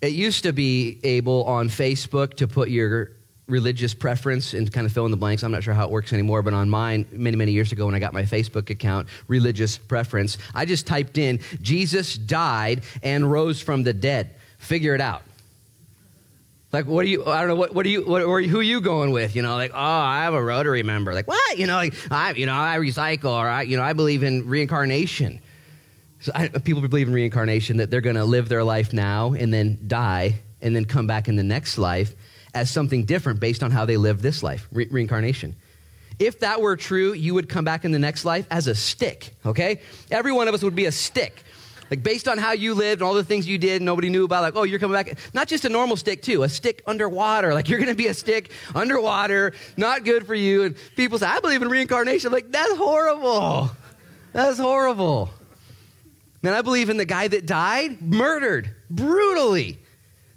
[0.00, 3.10] It used to be able on Facebook to put your
[3.46, 5.42] religious preference and kind of fill in the blanks.
[5.42, 7.94] I'm not sure how it works anymore, but on mine, many, many years ago when
[7.94, 13.60] I got my Facebook account, religious preference, I just typed in, Jesus died and rose
[13.60, 14.30] from the dead.
[14.58, 15.22] Figure it out.
[16.72, 18.80] Like, what do you, I don't know, what, what do you, what, who are you
[18.80, 19.34] going with?
[19.34, 21.12] You know, like, oh, I have a Rotary member.
[21.12, 21.58] Like, what?
[21.58, 24.46] You know, like, I, you know, I recycle or I, you know, I believe in
[24.46, 25.40] reincarnation.
[26.20, 29.52] So I, people believe in reincarnation that they're going to live their life now and
[29.52, 32.14] then die and then come back in the next life
[32.54, 35.56] as something different based on how they live this life, re- reincarnation.
[36.18, 39.34] If that were true, you would come back in the next life as a stick,
[39.46, 39.80] okay?
[40.10, 41.42] Every one of us would be a stick.
[41.90, 44.42] Like based on how you lived and all the things you did, nobody knew about,
[44.42, 45.16] like, oh, you're coming back.
[45.32, 47.54] Not just a normal stick, too, a stick underwater.
[47.54, 50.64] Like you're gonna be a stick underwater, not good for you.
[50.64, 52.28] And people say, I believe in reincarnation.
[52.28, 53.70] I'm like, that's horrible.
[54.32, 55.30] That's horrible.
[56.42, 59.78] Man, I believe in the guy that died, murdered brutally.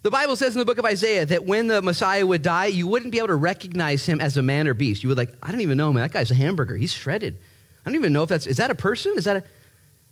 [0.01, 2.87] The Bible says in the book of Isaiah that when the Messiah would die, you
[2.87, 5.01] wouldn't be able to recognize him as a man or beast.
[5.01, 6.03] You would like, I don't even know, man.
[6.03, 6.75] That guy's a hamburger.
[6.75, 7.37] He's shredded.
[7.85, 9.13] I don't even know if that's, is that a person?
[9.15, 9.43] Is that a,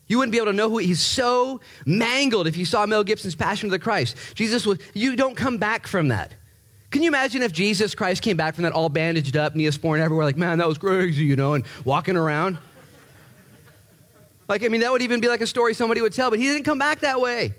[0.07, 3.35] you wouldn't be able to know who he's so mangled if you saw Mel Gibson's
[3.35, 4.15] Passion of the Christ.
[4.33, 6.33] Jesus was, you don't come back from that.
[6.89, 10.25] Can you imagine if Jesus Christ came back from that all bandaged up, neosporin everywhere,
[10.25, 12.57] like, man, that was crazy, you know, and walking around?
[14.51, 16.43] Like, I mean, that would even be like a story somebody would tell, but he
[16.43, 17.53] didn't come back that way.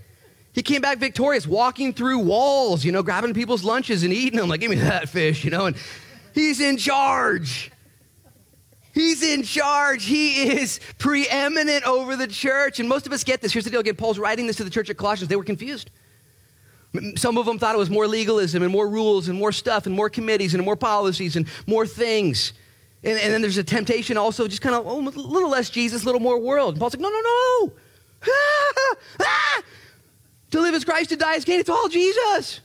[0.53, 4.51] He came back victorious, walking through walls, you know, grabbing people's lunches and eating them.
[4.51, 5.77] Like, give me that fish, you know, and
[6.35, 7.71] he's in charge.
[8.93, 10.05] He's in charge.
[10.05, 12.79] He is preeminent over the church.
[12.79, 13.55] And most of us get this.
[13.55, 15.31] Here's the deal again Paul's writing this to the church at Colossians.
[15.31, 15.91] They were confused.
[17.17, 19.95] Some of them thought it was more legalism and more rules and more stuff and
[19.95, 22.53] more committees and more policies and more things.
[23.05, 26.03] And, and, then there's a temptation also, just kind of oh, a little less Jesus,
[26.03, 26.75] a little more world.
[26.75, 27.73] And Paul's like, no, no, no.
[28.25, 29.63] Ah, ah.
[30.53, 31.59] To live as Christ, to die as gain.
[31.59, 32.61] It's all Jesus.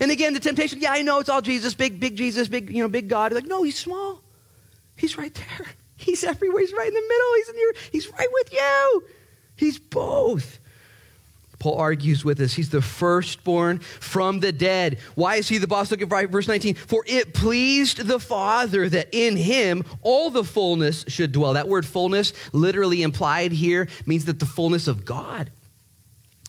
[0.00, 2.82] And again, the temptation, yeah, I know it's all Jesus, big, big Jesus, big, you
[2.82, 3.32] know, big God.
[3.32, 4.20] He's like, no, he's small.
[4.96, 5.66] He's right there.
[5.96, 6.60] He's everywhere.
[6.60, 7.34] He's right in the middle.
[7.36, 9.04] He's in your, he's right with you.
[9.56, 10.58] He's both.
[11.64, 12.52] Paul argues with us.
[12.52, 14.98] He's the firstborn from the dead.
[15.14, 15.90] Why is he the boss?
[15.90, 16.74] Look at verse 19.
[16.74, 21.54] For it pleased the Father that in him all the fullness should dwell.
[21.54, 25.50] That word fullness, literally implied here, means that the fullness of God.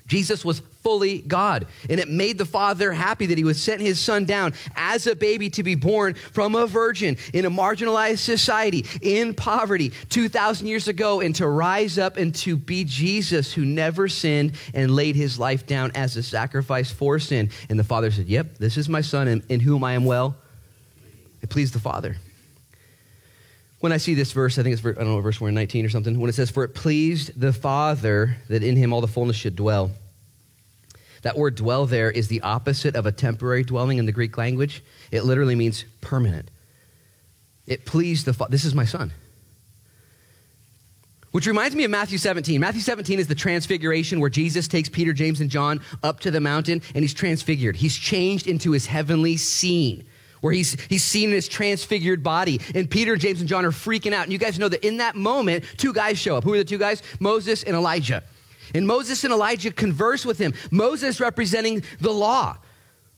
[0.07, 1.65] Jesus was fully God.
[1.89, 5.15] And it made the Father happy that he would send his son down as a
[5.15, 10.87] baby to be born from a virgin in a marginalized society, in poverty, 2,000 years
[10.87, 15.39] ago, and to rise up and to be Jesus who never sinned and laid his
[15.39, 17.49] life down as a sacrifice for sin.
[17.69, 20.35] And the Father said, Yep, this is my son in, in whom I am well.
[21.41, 22.17] It pleased the Father
[23.79, 26.19] when I see this verse, I think it's, I don't know, verse 19 or something,
[26.19, 29.55] when it says, For it pleased the Father that in him all the fullness should
[29.55, 29.91] dwell.
[31.23, 34.83] That word dwell there is the opposite of a temporary dwelling in the Greek language.
[35.11, 36.51] It literally means permanent.
[37.67, 38.51] It pleased the Father.
[38.51, 39.11] This is my son.
[41.31, 42.61] Which reminds me of Matthew 17.
[42.61, 46.39] Matthew 17 is the transfiguration where Jesus takes Peter, James, and John up to the
[46.39, 47.75] mountain and he's transfigured.
[47.75, 50.05] He's changed into his heavenly scene
[50.45, 52.61] where he's, he's seen his transfigured body.
[52.75, 54.25] And Peter, James, and John are freaking out.
[54.25, 56.43] And you guys know that in that moment, two guys show up.
[56.43, 57.01] Who are the two guys?
[57.19, 58.21] Moses and Elijah.
[58.75, 60.53] And Moses and Elijah converse with him.
[60.69, 62.57] Moses representing the law.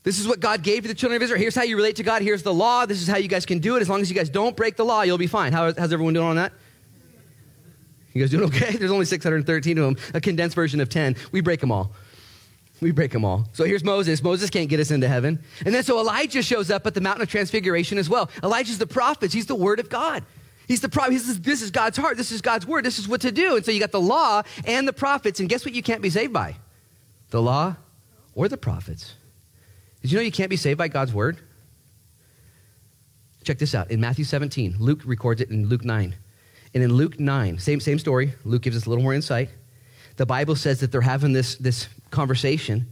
[0.04, 1.38] This is what God gave to the children of Israel.
[1.38, 2.22] Here's how you relate to God.
[2.22, 2.86] Here's the law.
[2.86, 3.82] This is how you guys can do it.
[3.82, 5.52] As long as you guys don't break the law, you'll be fine.
[5.52, 6.54] How, how's everyone doing on that?
[8.14, 8.72] You guys doing okay?
[8.78, 11.18] There's only 613 of them, a condensed version of 10.
[11.34, 11.92] We break them all.
[12.80, 13.48] We break them all.
[13.54, 14.22] So here's Moses.
[14.22, 15.42] Moses can't get us into heaven.
[15.66, 18.30] And then so Elijah shows up at the mountain of transfiguration as well.
[18.44, 19.34] Elijah's the prophet.
[19.34, 20.24] He's the word of God.
[20.68, 21.14] He's the prophet.
[21.14, 22.18] He's, this is God's heart.
[22.18, 22.86] This is God's word.
[22.86, 23.56] This is what to do.
[23.56, 25.40] And so you got the law and the prophets.
[25.40, 26.56] And guess what you can't be saved by?
[27.32, 27.76] The law
[28.36, 29.16] or the prophets.
[30.02, 31.40] Did you know you can't be saved by God's word?
[33.44, 33.90] Check this out.
[33.90, 36.16] In Matthew 17, Luke records it in Luke 9.
[36.74, 39.50] And in Luke 9, same, same story, Luke gives us a little more insight.
[40.18, 42.88] The Bible says that they're having this, this conversation,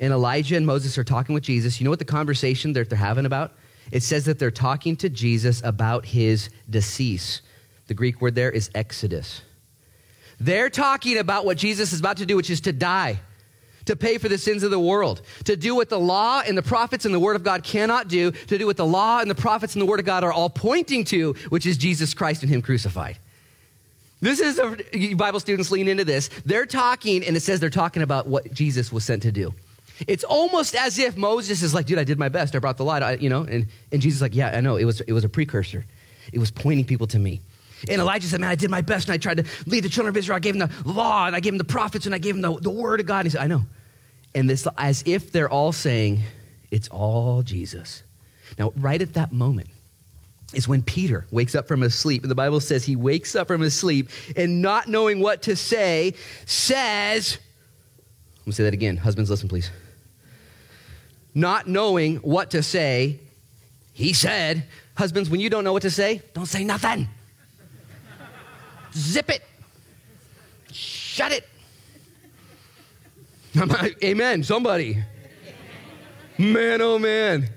[0.00, 1.80] and Elijah and Moses are talking with Jesus.
[1.80, 3.52] You know what the conversation that they're having about?
[3.90, 7.40] It says that they're talking to Jesus about his decease.
[7.86, 9.42] The Greek word there is exodus.
[10.38, 13.18] They're talking about what Jesus is about to do, which is to die,
[13.86, 16.62] to pay for the sins of the world, to do what the law and the
[16.62, 19.34] prophets and the Word of God cannot do, to do what the law and the
[19.34, 22.52] prophets and the Word of God are all pointing to, which is Jesus Christ and
[22.52, 23.18] Him crucified.
[24.20, 26.28] This is, a, Bible students lean into this.
[26.44, 29.54] They're talking, and it says they're talking about what Jesus was sent to do.
[30.06, 32.54] It's almost as if Moses is like, dude, I did my best.
[32.54, 34.76] I brought the light, I, you know, and, and Jesus is like, yeah, I know.
[34.76, 35.84] It was, it was a precursor.
[36.32, 37.40] It was pointing people to me.
[37.88, 40.10] And Elijah said, man, I did my best, and I tried to lead the children
[40.10, 40.36] of Israel.
[40.36, 42.42] I gave them the law, and I gave them the prophets, and I gave them
[42.42, 43.20] the, the word of God.
[43.20, 43.64] And he said, I know.
[44.34, 46.22] And this, as if they're all saying,
[46.70, 48.02] it's all Jesus.
[48.58, 49.68] Now, right at that moment,
[50.54, 52.22] is when Peter wakes up from his sleep.
[52.22, 55.56] And the Bible says he wakes up from his sleep and not knowing what to
[55.56, 56.14] say,
[56.46, 57.38] says,
[58.40, 58.96] let me say that again.
[58.96, 59.70] Husbands, listen, please.
[61.34, 63.20] Not knowing what to say,
[63.92, 64.64] he said,
[64.98, 67.08] Husbands, when you don't know what to say, don't say nothing.
[68.94, 69.44] Zip it.
[70.72, 71.48] Shut it.
[74.04, 74.42] Amen.
[74.42, 75.04] Somebody.
[76.36, 77.48] Man, oh man.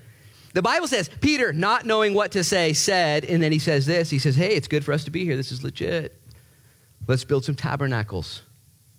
[0.53, 4.09] The Bible says, Peter, not knowing what to say, said, and then he says this.
[4.09, 5.37] He says, Hey, it's good for us to be here.
[5.37, 6.19] This is legit.
[7.07, 8.43] Let's build some tabernacles.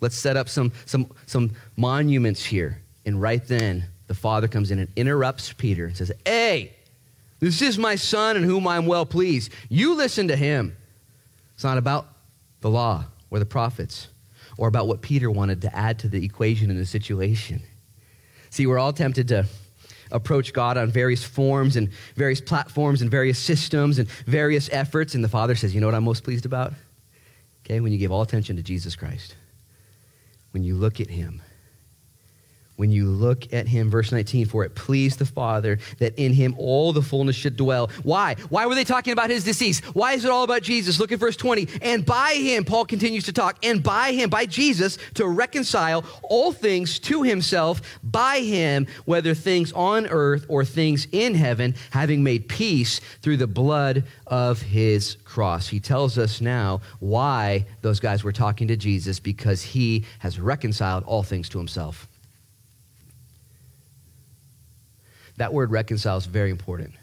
[0.00, 2.82] Let's set up some, some, some monuments here.
[3.04, 6.74] And right then, the father comes in and interrupts Peter and says, Hey,
[7.38, 9.52] this is my son in whom I'm well pleased.
[9.68, 10.76] You listen to him.
[11.54, 12.08] It's not about
[12.60, 14.08] the law or the prophets
[14.56, 17.62] or about what Peter wanted to add to the equation in the situation.
[18.50, 19.46] See, we're all tempted to
[20.12, 25.14] approach God on various forms and various platforms and various systems and various efforts.
[25.14, 26.72] And the Father says, You know what I'm most pleased about?
[27.64, 29.36] Okay, when you give all attention to Jesus Christ,
[30.50, 31.42] when you look at Him
[32.82, 33.88] when you look at him.
[33.88, 37.88] Verse 19, for it pleased the Father that in him all the fullness should dwell.
[38.02, 38.34] Why?
[38.48, 39.78] Why were they talking about his decease?
[39.94, 40.98] Why is it all about Jesus?
[40.98, 41.68] Look at verse 20.
[41.80, 46.50] And by him, Paul continues to talk, and by him, by Jesus, to reconcile all
[46.50, 52.48] things to himself, by him, whether things on earth or things in heaven, having made
[52.48, 55.68] peace through the blood of his cross.
[55.68, 61.04] He tells us now why those guys were talking to Jesus because he has reconciled
[61.04, 62.08] all things to himself.
[65.42, 66.94] That word reconcile is very important.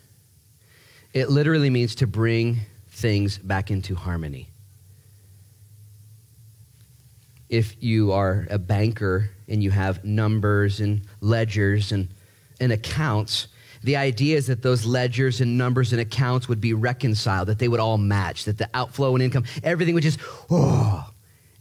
[1.14, 4.48] It literally means to bring things back into harmony.
[7.50, 12.08] If you are a banker and you have numbers and ledgers and,
[12.62, 13.50] and accounts,
[13.84, 17.68] the idea is that those ledgers and numbers and accounts would be reconciled, that they
[17.68, 21.09] would all match, that the outflow and income, everything would just, oh,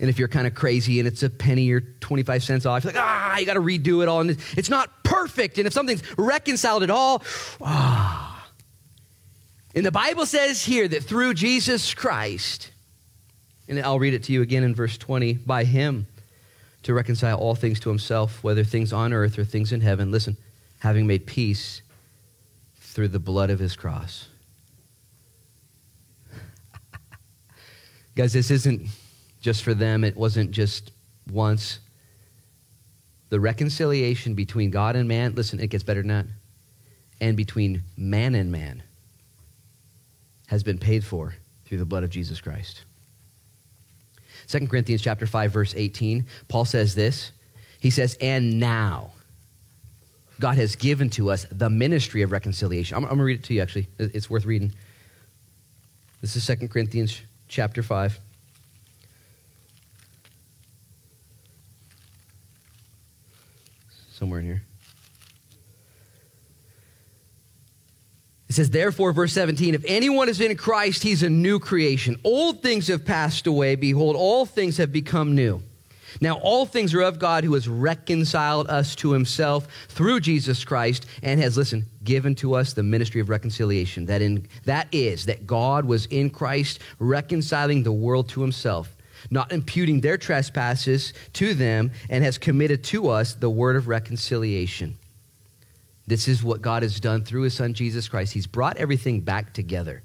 [0.01, 2.93] and if you're kind of crazy and it's a penny or 25 cents off, you're
[2.93, 4.21] like, ah, you got to redo it all.
[4.21, 5.59] And it's not perfect.
[5.59, 7.23] And if something's reconciled at all,
[7.61, 8.25] ah.
[9.75, 12.73] And the Bible says here that through Jesus Christ,
[13.69, 16.07] and I'll read it to you again in verse 20, by him
[16.85, 20.11] to reconcile all things to himself, whether things on earth or things in heaven.
[20.11, 20.37] Listen,
[20.81, 21.83] having made peace
[22.81, 24.29] through the blood of his cross.
[28.17, 28.89] Guys, this isn't
[29.40, 30.92] just for them, it wasn't just
[31.31, 31.79] once.
[33.31, 36.27] The reconciliation between God and man, listen, it gets better than that,
[37.20, 38.83] and between man and man
[40.46, 41.35] has been paid for
[41.66, 42.85] through the blood of Jesus Christ.
[44.48, 47.33] 2 Corinthians chapter 5 verse 18, Paul says this.
[47.81, 49.12] He says, "And now
[50.40, 53.44] God has given to us the ministry of reconciliation." I'm, I'm going to read it
[53.44, 53.88] to you actually.
[53.98, 54.72] It's worth reading.
[56.22, 58.18] This is 2 Corinthians chapter 5
[64.18, 64.62] somewhere in here.
[68.48, 72.18] It says, therefore, verse 17, if anyone is in Christ, he's a new creation.
[72.24, 73.76] Old things have passed away.
[73.76, 75.62] Behold, all things have become new.
[76.22, 81.04] Now, all things are of God who has reconciled us to himself through Jesus Christ
[81.22, 84.07] and has, listen, given to us the ministry of reconciliation.
[84.07, 88.96] That, in, that is, that God was in Christ reconciling the world to himself
[89.31, 94.98] not imputing their trespasses to them, and has committed to us the word of reconciliation.
[96.07, 98.33] This is what God has done through his son Jesus Christ.
[98.33, 100.02] He's brought everything back together.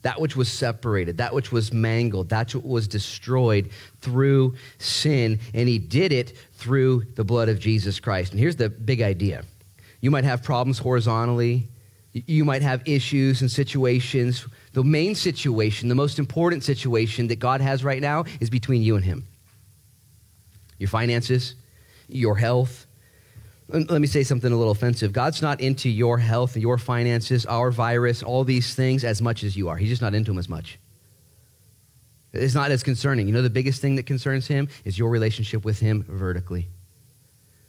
[0.00, 5.68] That which was separated, that which was mangled, that which was destroyed through sin, and
[5.68, 8.32] he did it through the blood of Jesus Christ.
[8.32, 9.44] And here's the big idea
[10.00, 11.68] You might have problems horizontally.
[12.12, 14.46] You might have issues and situations.
[14.76, 18.94] The main situation, the most important situation that God has right now is between you
[18.94, 19.26] and Him.
[20.76, 21.54] Your finances,
[22.08, 22.84] your health.
[23.68, 25.14] Let me say something a little offensive.
[25.14, 29.56] God's not into your health, your finances, our virus, all these things as much as
[29.56, 29.78] you are.
[29.78, 30.78] He's just not into them as much.
[32.34, 33.28] It's not as concerning.
[33.28, 36.68] You know, the biggest thing that concerns Him is your relationship with Him vertically.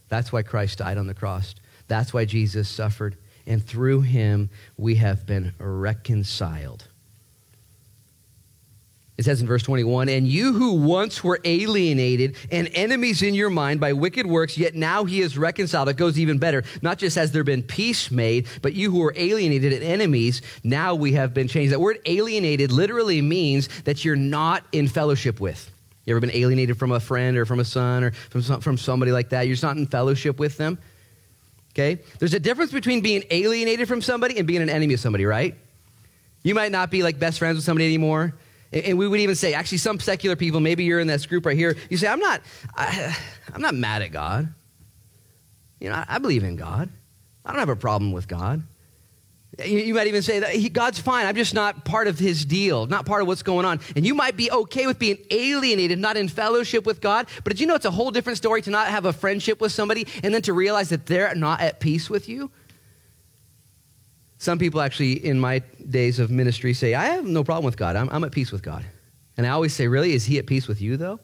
[0.10, 1.56] That's why Christ died on the cross.
[1.88, 3.15] That's why Jesus suffered.
[3.46, 6.89] And through him, we have been reconciled.
[9.17, 13.49] It says in verse 21 And you who once were alienated and enemies in your
[13.49, 15.89] mind by wicked works, yet now he is reconciled.
[15.89, 16.63] It goes even better.
[16.84, 20.93] Not just has there been peace made, but you who were alienated and enemies, now
[20.93, 21.73] we have been changed.
[21.73, 25.71] That word alienated literally means that you're not in fellowship with.
[26.06, 28.77] You ever been alienated from a friend or from a son or from, some, from
[28.77, 29.47] somebody like that?
[29.47, 30.77] You're just not in fellowship with them.
[31.73, 32.01] Okay?
[32.19, 35.56] There's a difference between being alienated from somebody and being an enemy of somebody, right?
[36.43, 38.36] You might not be like best friends with somebody anymore.
[38.71, 41.58] And we would even say, actually, some secular people, maybe you're in this group right
[41.58, 42.41] here, you say, I'm not,
[42.75, 43.15] I,
[43.53, 44.53] am not mad at God.
[45.80, 46.89] You know, I, I believe in God.
[47.45, 48.63] I don't have a problem with God.
[49.65, 51.25] You might even say that he, God's fine.
[51.25, 53.80] I'm just not part of his deal, not part of what's going on.
[53.95, 57.27] And you might be okay with being alienated, not in fellowship with God.
[57.43, 59.71] But did you know it's a whole different story to not have a friendship with
[59.71, 62.51] somebody and then to realize that they're not at peace with you?
[64.38, 67.95] Some people actually, in my days of ministry, say, I have no problem with God.
[67.95, 68.86] I'm, I'm at peace with God.
[69.36, 70.13] And I always say, Really?
[70.13, 71.19] Is he at peace with you, though?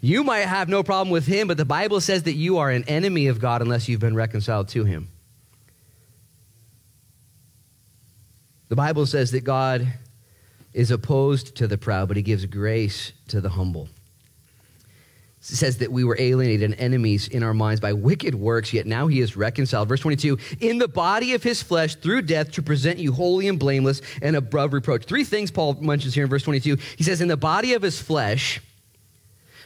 [0.00, 2.84] You might have no problem with him, but the Bible says that you are an
[2.84, 5.08] enemy of God unless you've been reconciled to him.
[8.68, 9.86] The Bible says that God
[10.72, 13.88] is opposed to the proud, but he gives grace to the humble.
[15.42, 19.06] Says that we were alienated and enemies in our minds by wicked works, yet now
[19.06, 19.88] he is reconciled.
[19.88, 23.58] Verse 22 in the body of his flesh through death to present you holy and
[23.58, 25.04] blameless and above reproach.
[25.04, 26.76] Three things Paul mentions here in verse 22.
[26.96, 28.60] He says, in the body of his flesh,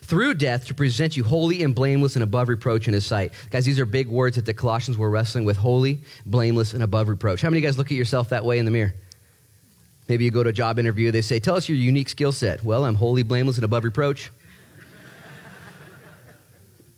[0.04, 3.32] through death to present you holy and blameless and above reproach in his sight.
[3.50, 7.08] Guys, these are big words that the Colossians were wrestling with holy, blameless, and above
[7.08, 7.40] reproach.
[7.40, 8.94] How many of you guys look at yourself that way in the mirror?
[10.06, 12.62] Maybe you go to a job interview, they say, Tell us your unique skill set.
[12.62, 14.30] Well, I'm holy, blameless, and above reproach.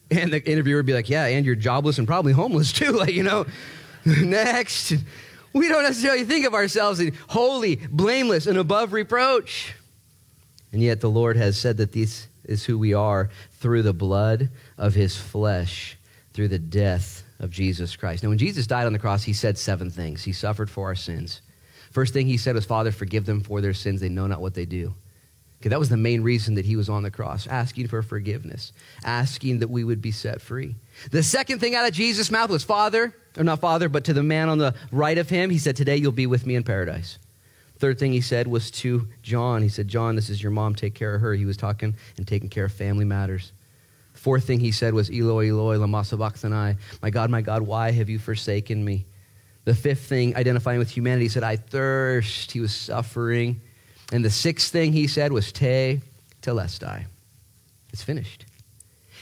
[0.11, 2.93] and the interviewer would be like, Yeah, and you're jobless and probably homeless too.
[2.97, 3.47] Like, you know,
[4.05, 4.95] next.
[5.53, 9.75] We don't necessarily think of ourselves as holy, blameless, and above reproach.
[10.73, 14.51] And yet the Lord has said that this is who we are through the blood
[14.77, 15.97] of his flesh,
[16.35, 18.23] through the death of Jesus Christ.
[18.23, 20.25] Now, when Jesus died on the cross, he said seven things.
[20.25, 21.41] He suffered for our sins.
[21.91, 24.01] First thing he said was, Father, forgive them for their sins.
[24.01, 24.95] They know not what they do.
[25.61, 28.73] Okay, that was the main reason that he was on the cross, asking for forgiveness,
[29.05, 30.77] asking that we would be set free.
[31.11, 34.23] The second thing out of Jesus' mouth was, Father, or not Father, but to the
[34.23, 37.19] man on the right of him, he said, Today you'll be with me in paradise.
[37.79, 39.63] Third thing he said was to John.
[39.63, 40.75] He said, John, this is your mom.
[40.75, 41.35] Take care of her.
[41.35, 43.53] He was talking and taking care of family matters.
[44.15, 46.77] Fourth thing he said was, Eloi, Eloi, lama sabachthani.
[47.03, 49.07] My God, my God, why have you forsaken me?
[49.65, 52.53] The fifth thing, identifying with humanity, he said, I thirst.
[52.53, 53.61] He was suffering.
[54.13, 56.01] And the sixth thing he said was, Te
[56.43, 57.07] telestai.
[57.93, 58.47] It's finished.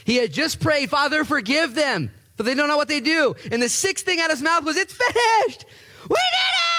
[0.03, 3.35] He had just prayed, Father, forgive them, for they don't know what they do.
[3.51, 5.65] And the sixth thing out of his mouth was, It's finished.
[6.07, 6.74] We did it!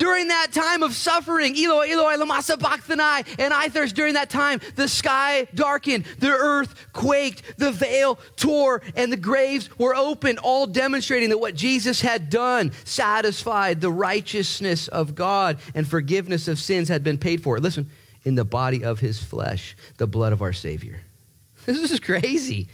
[0.00, 4.62] During that time of suffering, Eloi, Eloi, lama sabachthani, and I thirst, during that time,
[4.74, 10.66] the sky darkened, the earth quaked, the veil tore, and the graves were opened, all
[10.66, 16.88] demonstrating that what Jesus had done satisfied the righteousness of God and forgiveness of sins
[16.88, 17.60] had been paid for.
[17.60, 17.90] Listen,
[18.24, 21.02] in the body of his flesh, the blood of our Savior.
[21.66, 22.68] This is crazy.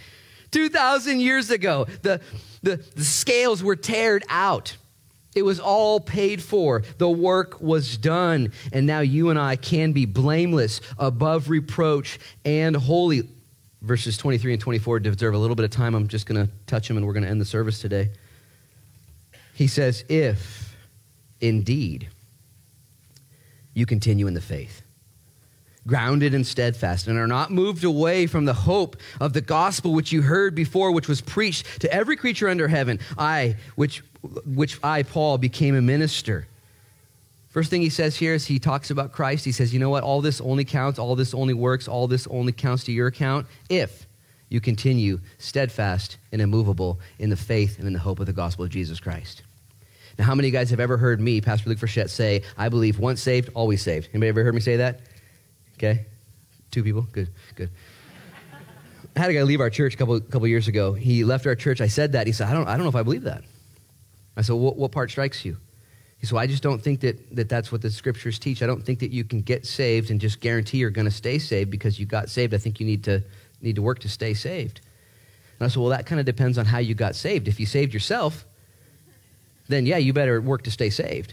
[0.53, 2.21] 2,000 years ago, the,
[2.62, 4.77] the, the scales were teared out
[5.37, 6.83] it was all paid for.
[6.96, 8.53] The work was done.
[8.72, 13.29] And now you and I can be blameless, above reproach, and holy.
[13.83, 15.94] Verses 23 and 24 deserve a little bit of time.
[15.94, 18.11] I'm just going to touch them and we're going to end the service today.
[19.53, 20.75] He says, If
[21.40, 22.09] indeed
[23.75, 24.81] you continue in the faith,
[25.87, 30.12] grounded and steadfast, and are not moved away from the hope of the gospel which
[30.12, 34.03] you heard before, which was preached to every creature under heaven, I, which
[34.45, 36.49] which I, Paul, became a minister.
[37.49, 39.45] First thing he says here is he talks about Christ.
[39.45, 40.03] He says, you know what?
[40.03, 43.47] All this only counts, all this only works, all this only counts to your account
[43.70, 44.07] if
[44.49, 48.64] you continue steadfast and immovable in the faith and in the hope of the gospel
[48.64, 49.43] of Jesus Christ.
[50.18, 52.68] Now, how many of you guys have ever heard me, Pastor Luke Frechette, say, I
[52.68, 54.09] believe once saved, always saved?
[54.12, 55.01] Anybody ever heard me say that?
[55.77, 56.07] Okay.
[56.70, 57.07] Two people?
[57.12, 57.70] Good, good.
[59.14, 60.93] I had a guy leave our church a couple, couple years ago.
[60.93, 61.81] He left our church.
[61.81, 62.27] I said that.
[62.27, 63.45] He said, I don't, I don't know if I believe that.
[64.37, 65.57] I said, what, what part strikes you?
[66.18, 68.62] He said, well, I just don't think that, that that's what the scriptures teach.
[68.62, 71.39] I don't think that you can get saved and just guarantee you're going to stay
[71.39, 72.53] saved because you got saved.
[72.53, 73.22] I think you need to,
[73.62, 74.81] need to work to stay saved.
[75.59, 77.49] And I said, well, that kind of depends on how you got saved.
[77.49, 78.45] If you saved yourself,
[79.68, 81.33] then yeah, you better work to stay saved.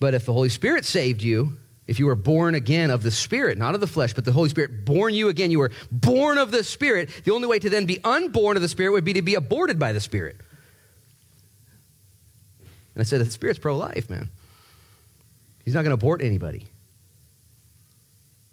[0.00, 1.56] But if the Holy Spirit saved you,
[1.88, 4.50] if you were born again of the Spirit, not of the flesh, but the Holy
[4.50, 7.86] Spirit born you again, you were born of the Spirit, the only way to then
[7.86, 10.36] be unborn of the Spirit would be to be aborted by the Spirit.
[12.94, 14.28] And I said, the Spirit's pro life, man.
[15.64, 16.66] He's not going to abort anybody.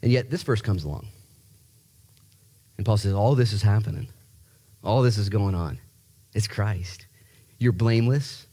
[0.02, 1.08] And yet, this verse comes along.
[2.78, 4.08] And Paul says, All this is happening.
[4.84, 5.80] All this is going on.
[6.34, 7.08] It's Christ.
[7.58, 8.46] You're blameless.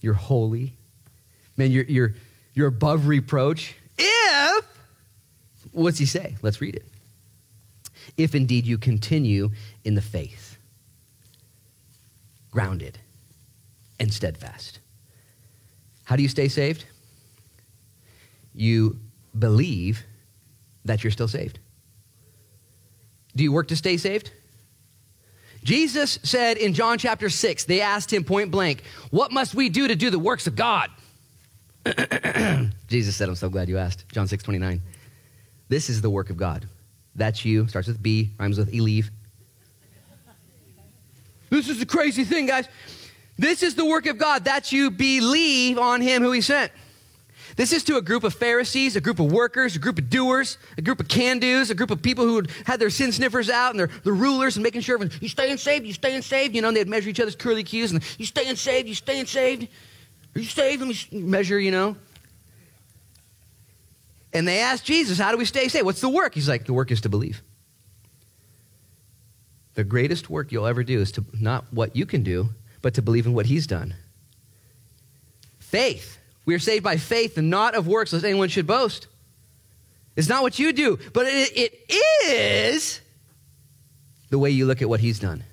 [0.00, 0.76] You're holy.
[1.56, 2.14] Man, you're, you're,
[2.52, 3.76] you're above reproach.
[5.72, 6.36] What's he say?
[6.42, 6.86] Let's read it.
[8.16, 9.50] If indeed you continue
[9.84, 10.58] in the faith,
[12.50, 12.98] grounded
[13.98, 14.80] and steadfast.
[16.04, 16.84] How do you stay saved?
[18.54, 18.98] You
[19.38, 20.04] believe
[20.84, 21.60] that you're still saved.
[23.36, 24.32] Do you work to stay saved?
[25.62, 29.86] Jesus said in John chapter 6, they asked him point blank, What must we do
[29.88, 30.90] to do the works of God?
[32.88, 34.08] Jesus said, I'm so glad you asked.
[34.08, 34.80] John 6 29.
[35.70, 36.68] This is the work of God.
[37.14, 37.68] That's you.
[37.68, 39.08] Starts with B, rhymes with Elieve.
[41.48, 42.68] This is the crazy thing, guys.
[43.38, 44.44] This is the work of God.
[44.44, 46.72] That's you believe on him who he sent.
[47.54, 50.58] This is to a group of Pharisees, a group of workers, a group of doers,
[50.76, 53.70] a group of can dos, a group of people who had their sin sniffers out
[53.70, 56.54] and they're the rulers and making sure you staying saved, you staying saved.
[56.54, 59.26] You know, and they'd measure each other's curly cues and you staying saved, you staying
[59.26, 59.68] saved.
[60.34, 60.82] Are you saved?
[60.82, 61.96] Let me measure, you know.
[64.32, 65.84] And they asked Jesus, How do we stay saved?
[65.84, 66.34] What's the work?
[66.34, 67.42] He's like, The work is to believe.
[69.74, 72.50] The greatest work you'll ever do is to not what you can do,
[72.82, 73.94] but to believe in what he's done.
[75.58, 76.18] Faith.
[76.44, 79.06] We are saved by faith and not of works, lest anyone should boast.
[80.16, 81.74] It's not what you do, but it, it
[82.26, 83.00] is
[84.30, 85.44] the way you look at what he's done.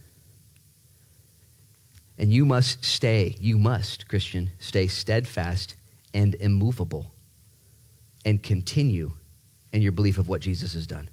[2.17, 5.75] And you must stay, you must, Christian, stay steadfast
[6.13, 7.11] and immovable
[8.25, 9.11] and continue
[9.71, 11.09] in your belief of what Jesus has done.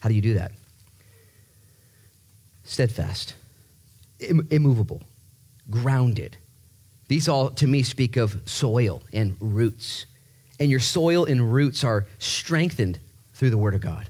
[0.00, 0.52] How do you do that?
[2.64, 3.34] Steadfast,
[4.20, 5.02] Im- immovable,
[5.70, 6.36] grounded.
[7.08, 10.06] These all, to me, speak of soil and roots.
[10.60, 12.98] And your soil and roots are strengthened
[13.32, 14.08] through the Word of God.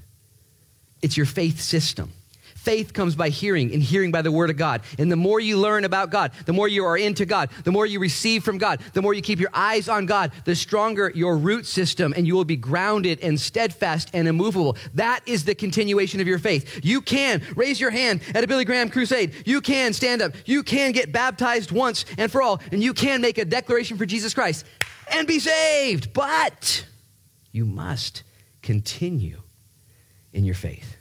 [1.01, 2.11] It's your faith system.
[2.59, 4.81] Faith comes by hearing, and hearing by the Word of God.
[4.97, 7.85] And the more you learn about God, the more you are into God, the more
[7.85, 11.37] you receive from God, the more you keep your eyes on God, the stronger your
[11.37, 14.75] root system, and you will be grounded and steadfast and immovable.
[14.93, 16.81] That is the continuation of your faith.
[16.83, 19.33] You can raise your hand at a Billy Graham crusade.
[19.45, 20.33] You can stand up.
[20.45, 24.05] You can get baptized once and for all, and you can make a declaration for
[24.05, 24.65] Jesus Christ
[25.09, 26.11] and be saved.
[26.11, 26.85] But
[27.53, 28.23] you must
[28.61, 29.41] continue
[30.33, 30.97] in your faith.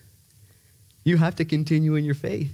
[1.09, 2.53] You have to continue in your faith.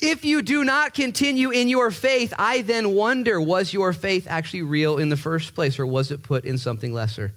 [0.00, 4.62] If you do not continue in your faith, I then wonder was your faith actually
[4.62, 7.34] real in the first place, or was it put in something lesser?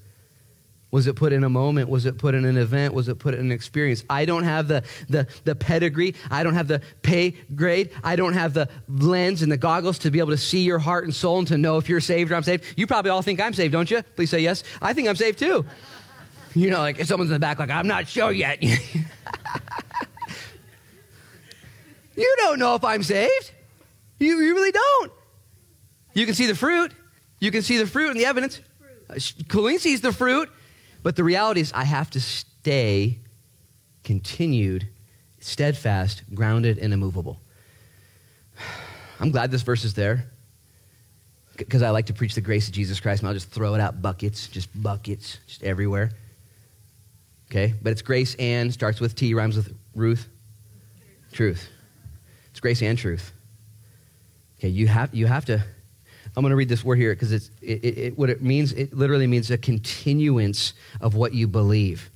[0.90, 1.90] Was it put in a moment?
[1.90, 2.96] Was it put in an event?
[2.96, 4.04] Was it put in an experience?
[4.10, 6.16] I don't have the, the, the pedigree.
[6.32, 7.92] I don't have the pay grade.
[8.04, 11.04] I don't have the lens and the goggles to be able to see your heart
[11.04, 12.64] and soul and to know if you're saved or I'm saved.
[12.76, 14.02] You probably all think I'm saved, don't you?
[14.16, 14.64] Please say yes.
[14.82, 15.68] I think I'm saved too.
[16.56, 18.64] You know, like if someone's in the back, like, I'm not sure yet.
[22.16, 23.52] You don't know if I'm saved.
[24.20, 25.12] You, you really don't.
[26.14, 26.92] You can see the fruit.
[27.40, 28.62] You can see the fruit and the evidence.
[29.10, 29.16] Uh,
[29.48, 30.50] Colleen sees the fruit.
[31.04, 33.20] But the reality is, I have to stay
[34.04, 34.88] continued,
[35.40, 37.40] steadfast, grounded, and immovable.
[39.20, 40.26] I'm glad this verse is there
[41.58, 43.82] because I like to preach the grace of Jesus Christ, and I'll just throw it
[43.82, 46.12] out buckets, just buckets, just everywhere.
[47.50, 47.74] Okay?
[47.82, 50.28] But it's grace and starts with T, rhymes with Ruth.
[51.32, 51.70] Truth.
[52.52, 53.32] It's grace and truth.
[54.60, 55.64] Okay, you have, you have to.
[56.36, 58.72] I'm going to read this word here because it's it, it, what it means.
[58.74, 62.10] It literally means a continuance of what you believe.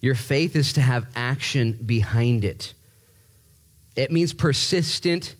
[0.00, 2.74] Your faith is to have action behind it.
[3.96, 5.34] It means persistent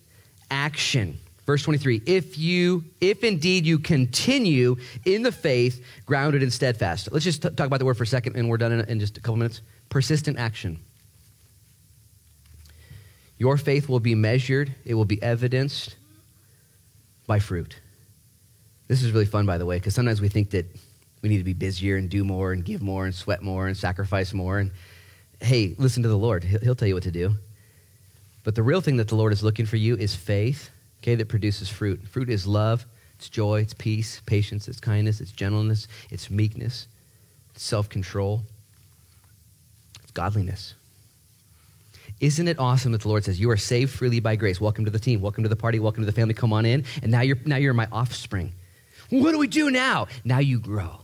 [0.49, 1.19] action.
[1.45, 7.25] Verse 23 if you if indeed you continue in the faith grounded and steadfast let's
[7.25, 9.17] just t- talk about the word for a second and we're done in, in just
[9.17, 10.79] a couple minutes persistent action
[13.41, 15.95] your faith will be measured, it will be evidenced
[17.25, 17.75] by fruit.
[18.87, 20.67] This is really fun, by the way, because sometimes we think that
[21.23, 23.75] we need to be busier and do more and give more and sweat more and
[23.75, 24.59] sacrifice more.
[24.59, 24.69] And
[25.39, 26.43] hey, listen to the Lord.
[26.43, 27.33] He'll, tell you what to do.
[28.43, 30.69] But the real thing that the Lord is looking for you is faith,
[31.01, 32.07] okay, that produces fruit.
[32.07, 32.85] Fruit is love,
[33.15, 36.85] it's joy, it's peace, patience, it's kindness, it's gentleness, it's meekness,
[37.55, 38.43] it's self control,
[40.03, 40.75] it's godliness.
[42.21, 44.61] Isn't it awesome that the Lord says, You are saved freely by grace?
[44.61, 45.21] Welcome to the team.
[45.21, 45.79] Welcome to the party.
[45.79, 46.35] Welcome to the family.
[46.35, 46.85] Come on in.
[47.01, 48.53] And now you're, now you're my offspring.
[49.09, 50.07] What do we do now?
[50.23, 51.01] Now you grow.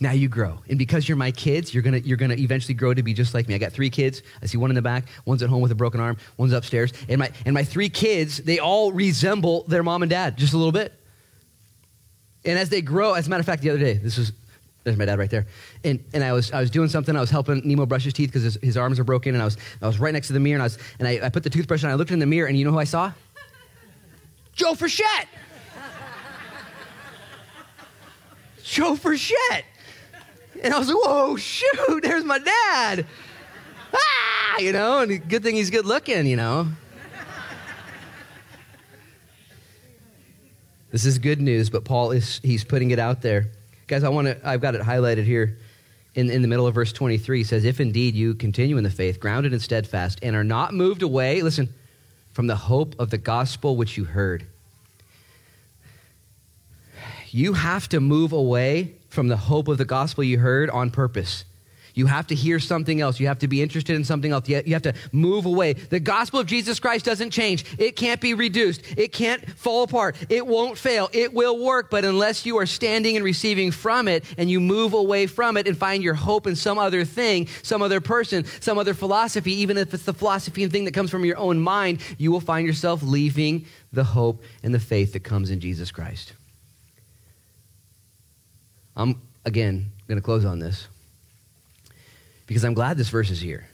[0.00, 0.60] Now you grow.
[0.70, 3.34] And because you're my kids, you're going to you're gonna eventually grow to be just
[3.34, 3.54] like me.
[3.54, 4.22] I got three kids.
[4.42, 6.94] I see one in the back, one's at home with a broken arm, one's upstairs.
[7.06, 10.56] And my, and my three kids, they all resemble their mom and dad just a
[10.56, 10.94] little bit.
[12.46, 14.32] And as they grow, as a matter of fact, the other day, this was
[14.84, 15.46] there's my dad right there.
[15.84, 17.14] And, and I, was, I was doing something.
[17.14, 19.34] I was helping Nemo brush his teeth because his, his arms are broken.
[19.34, 20.56] And I was, I was right next to the mirror.
[20.56, 21.90] And, I, was, and I, I put the toothbrush on.
[21.90, 22.48] I looked in the mirror.
[22.48, 23.12] And you know who I saw?
[24.54, 25.26] Joe Frechette.
[28.62, 29.64] Joe Frechette.
[30.62, 33.06] And I was like, whoa, shoot, there's my dad.
[33.92, 36.68] Ah, you know, and good thing he's good looking, you know.
[40.90, 43.50] this is good news, but Paul is he's putting it out there.
[43.90, 45.58] Guys, I want to I've got it highlighted here
[46.14, 47.38] in, in the middle of verse 23.
[47.38, 50.72] He says, If indeed you continue in the faith, grounded and steadfast, and are not
[50.72, 51.74] moved away, listen,
[52.30, 54.46] from the hope of the gospel which you heard.
[57.30, 61.44] You have to move away from the hope of the gospel you heard on purpose.
[62.00, 63.20] You have to hear something else.
[63.20, 64.48] You have to be interested in something else.
[64.48, 65.74] You have to move away.
[65.74, 67.66] The gospel of Jesus Christ doesn't change.
[67.78, 68.80] It can't be reduced.
[68.96, 70.16] It can't fall apart.
[70.30, 71.10] It won't fail.
[71.12, 71.90] It will work.
[71.90, 75.68] But unless you are standing and receiving from it and you move away from it
[75.68, 79.76] and find your hope in some other thing, some other person, some other philosophy, even
[79.76, 82.66] if it's the philosophy and thing that comes from your own mind, you will find
[82.66, 86.32] yourself leaving the hope and the faith that comes in Jesus Christ.
[88.96, 90.88] I'm, again, going to close on this
[92.50, 93.68] because I'm glad this verse is here.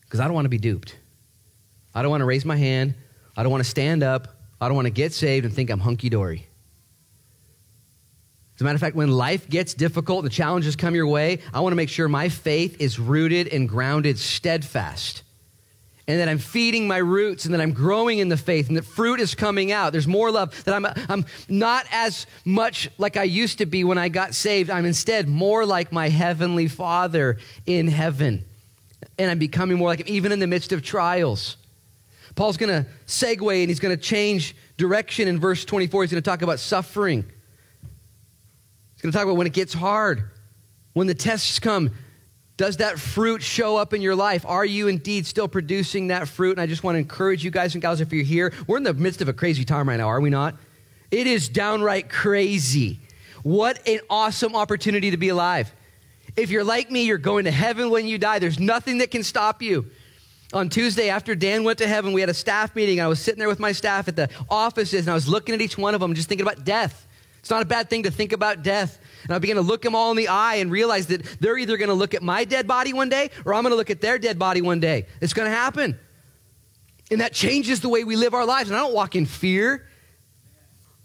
[0.00, 0.96] Because I don't want to be duped.
[1.94, 2.94] I don't want to raise my hand.
[3.36, 4.28] I don't want to stand up.
[4.58, 6.46] I don't want to get saved and think I'm hunky dory.
[8.54, 11.60] As a matter of fact, when life gets difficult, the challenges come your way, I
[11.60, 15.24] want to make sure my faith is rooted and grounded steadfast
[16.08, 18.84] and that I'm feeding my roots and that I'm growing in the faith and that
[18.84, 19.92] fruit is coming out.
[19.92, 23.98] There's more love, that I'm, I'm not as much like I used to be when
[23.98, 24.68] I got saved.
[24.68, 28.44] I'm instead more like my heavenly Father in heaven.
[29.18, 31.56] And I'm becoming more like him, even in the midst of trials.
[32.34, 36.02] Paul's going to segue and he's going to change direction in verse 24.
[36.02, 37.24] He's going to talk about suffering.
[38.94, 40.30] He's going to talk about when it gets hard,
[40.94, 41.90] when the tests come.
[42.56, 44.44] Does that fruit show up in your life?
[44.46, 46.52] Are you indeed still producing that fruit?
[46.52, 48.82] And I just want to encourage you guys and gals, if you're here, we're in
[48.82, 50.56] the midst of a crazy time right now, are we not?
[51.10, 53.00] It is downright crazy.
[53.42, 55.72] What an awesome opportunity to be alive.
[56.36, 58.38] If you're like me, you're going to heaven when you die.
[58.38, 59.90] There's nothing that can stop you.
[60.52, 63.00] On Tuesday, after Dan went to heaven, we had a staff meeting.
[63.00, 65.62] I was sitting there with my staff at the offices, and I was looking at
[65.62, 67.06] each one of them, just thinking about death.
[67.42, 69.00] It's not a bad thing to think about death.
[69.24, 71.76] And I began to look them all in the eye and realize that they're either
[71.76, 74.00] going to look at my dead body one day or I'm going to look at
[74.00, 75.06] their dead body one day.
[75.20, 75.98] It's going to happen.
[77.10, 78.70] And that changes the way we live our lives.
[78.70, 79.88] And I don't walk in fear,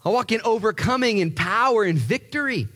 [0.06, 2.68] I walk in overcoming and power and victory.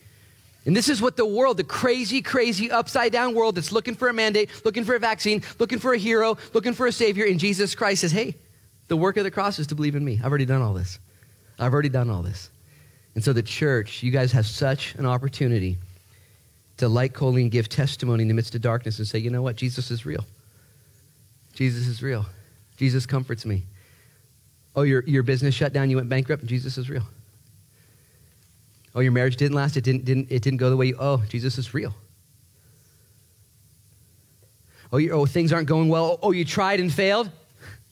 [0.66, 4.08] And this is what the world, the crazy, crazy, upside down world that's looking for
[4.08, 7.40] a mandate, looking for a vaccine, looking for a hero, looking for a savior, and
[7.40, 8.36] Jesus Christ says, hey,
[8.88, 10.20] the work of the cross is to believe in me.
[10.22, 11.00] I've already done all this.
[11.58, 12.50] I've already done all this.
[13.14, 15.78] And so, the church, you guys have such an opportunity
[16.78, 19.56] to, like Colleen, give testimony in the midst of darkness and say, you know what?
[19.56, 20.24] Jesus is real.
[21.52, 22.26] Jesus is real.
[22.76, 23.64] Jesus comforts me.
[24.74, 27.04] Oh, your, your business shut down, you went bankrupt, Jesus is real.
[28.94, 31.22] Oh, your marriage didn't last, it didn't, didn't, it didn't go the way you, oh,
[31.28, 31.94] Jesus is real.
[34.92, 36.18] Oh, you, oh, things aren't going well.
[36.22, 37.30] Oh, you tried and failed?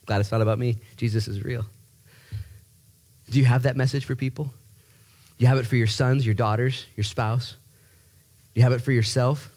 [0.06, 0.76] Glad it's not about me.
[0.96, 1.64] Jesus is real.
[3.30, 4.52] Do you have that message for people?
[5.41, 7.57] You have it for your sons, your daughters, your spouse.
[8.55, 9.51] You have it for yourself.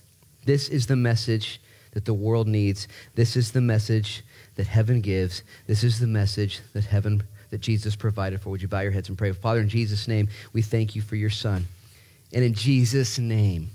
[0.45, 1.59] This is the message
[1.91, 2.87] that the world needs.
[3.15, 4.23] This is the message
[4.55, 5.43] that heaven gives.
[5.67, 8.49] This is the message that heaven, that Jesus provided for.
[8.51, 9.33] Would you bow your heads and pray?
[9.33, 11.67] Father, in Jesus' name, we thank you for your son.
[12.31, 13.69] And in Jesus' name,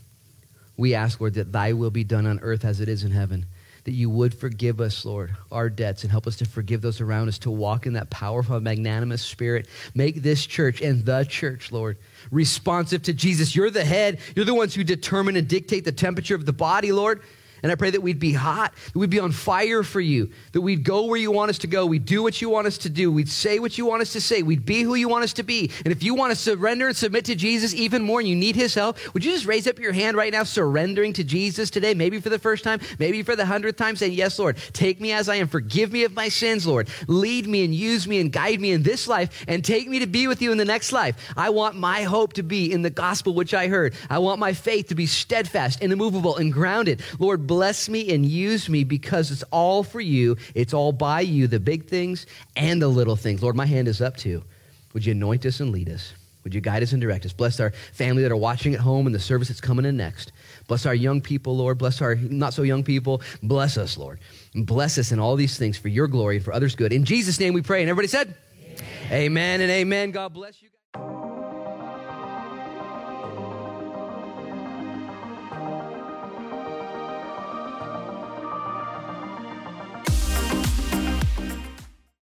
[0.79, 3.45] we ask, Lord, that thy will be done on earth as it is in heaven
[3.89, 7.29] that you would forgive us, Lord, our debts and help us to forgive those around
[7.29, 9.67] us, to walk in that powerful, magnanimous spirit.
[9.95, 11.97] Make this church and the church, Lord,
[12.31, 13.57] responsive to Jesus.
[13.57, 16.93] You're the head, you're the ones who determine and dictate the temperature of the body,
[16.93, 17.23] Lord.
[17.63, 20.61] And I pray that we'd be hot, that we'd be on fire for you, that
[20.61, 22.91] we'd go where you want us to go, we'd do what you want us to
[22.91, 25.33] do, we'd say what you want us to say, we'd be who you want us
[25.35, 25.71] to be.
[25.85, 28.57] And if you want to surrender and submit to Jesus even more and you need
[28.57, 31.95] his help, would you just raise up your hand right now, surrendering to Jesus today,
[31.95, 35.13] maybe for the first time, maybe for the hundredth time, saying, Yes, Lord, take me
[35.13, 36.89] as I am, forgive me of my sins, Lord.
[37.07, 40.07] Lead me and use me and guide me in this life and take me to
[40.07, 41.17] be with you in the next life.
[41.37, 43.95] I want my hope to be in the gospel which I heard.
[44.09, 47.03] I want my faith to be steadfast and immovable and grounded.
[47.19, 50.37] Lord, bless me and use me because it's all for you.
[50.55, 53.43] It's all by you, the big things and the little things.
[53.43, 54.45] Lord, my hand is up to you.
[54.93, 56.13] Would you anoint us and lead us?
[56.45, 57.33] Would you guide us and direct us?
[57.33, 60.33] Bless our family that are watching at home and the service that's coming in next.
[60.67, 61.79] Bless our young people, Lord.
[61.79, 63.21] Bless our not so young people.
[63.43, 64.21] Bless us, Lord.
[64.55, 66.93] Bless us in all these things for your glory and for others' good.
[66.93, 67.83] In Jesus' name we pray.
[67.83, 68.35] And everybody said,
[69.11, 70.11] Amen, amen and amen.
[70.13, 70.69] God bless you.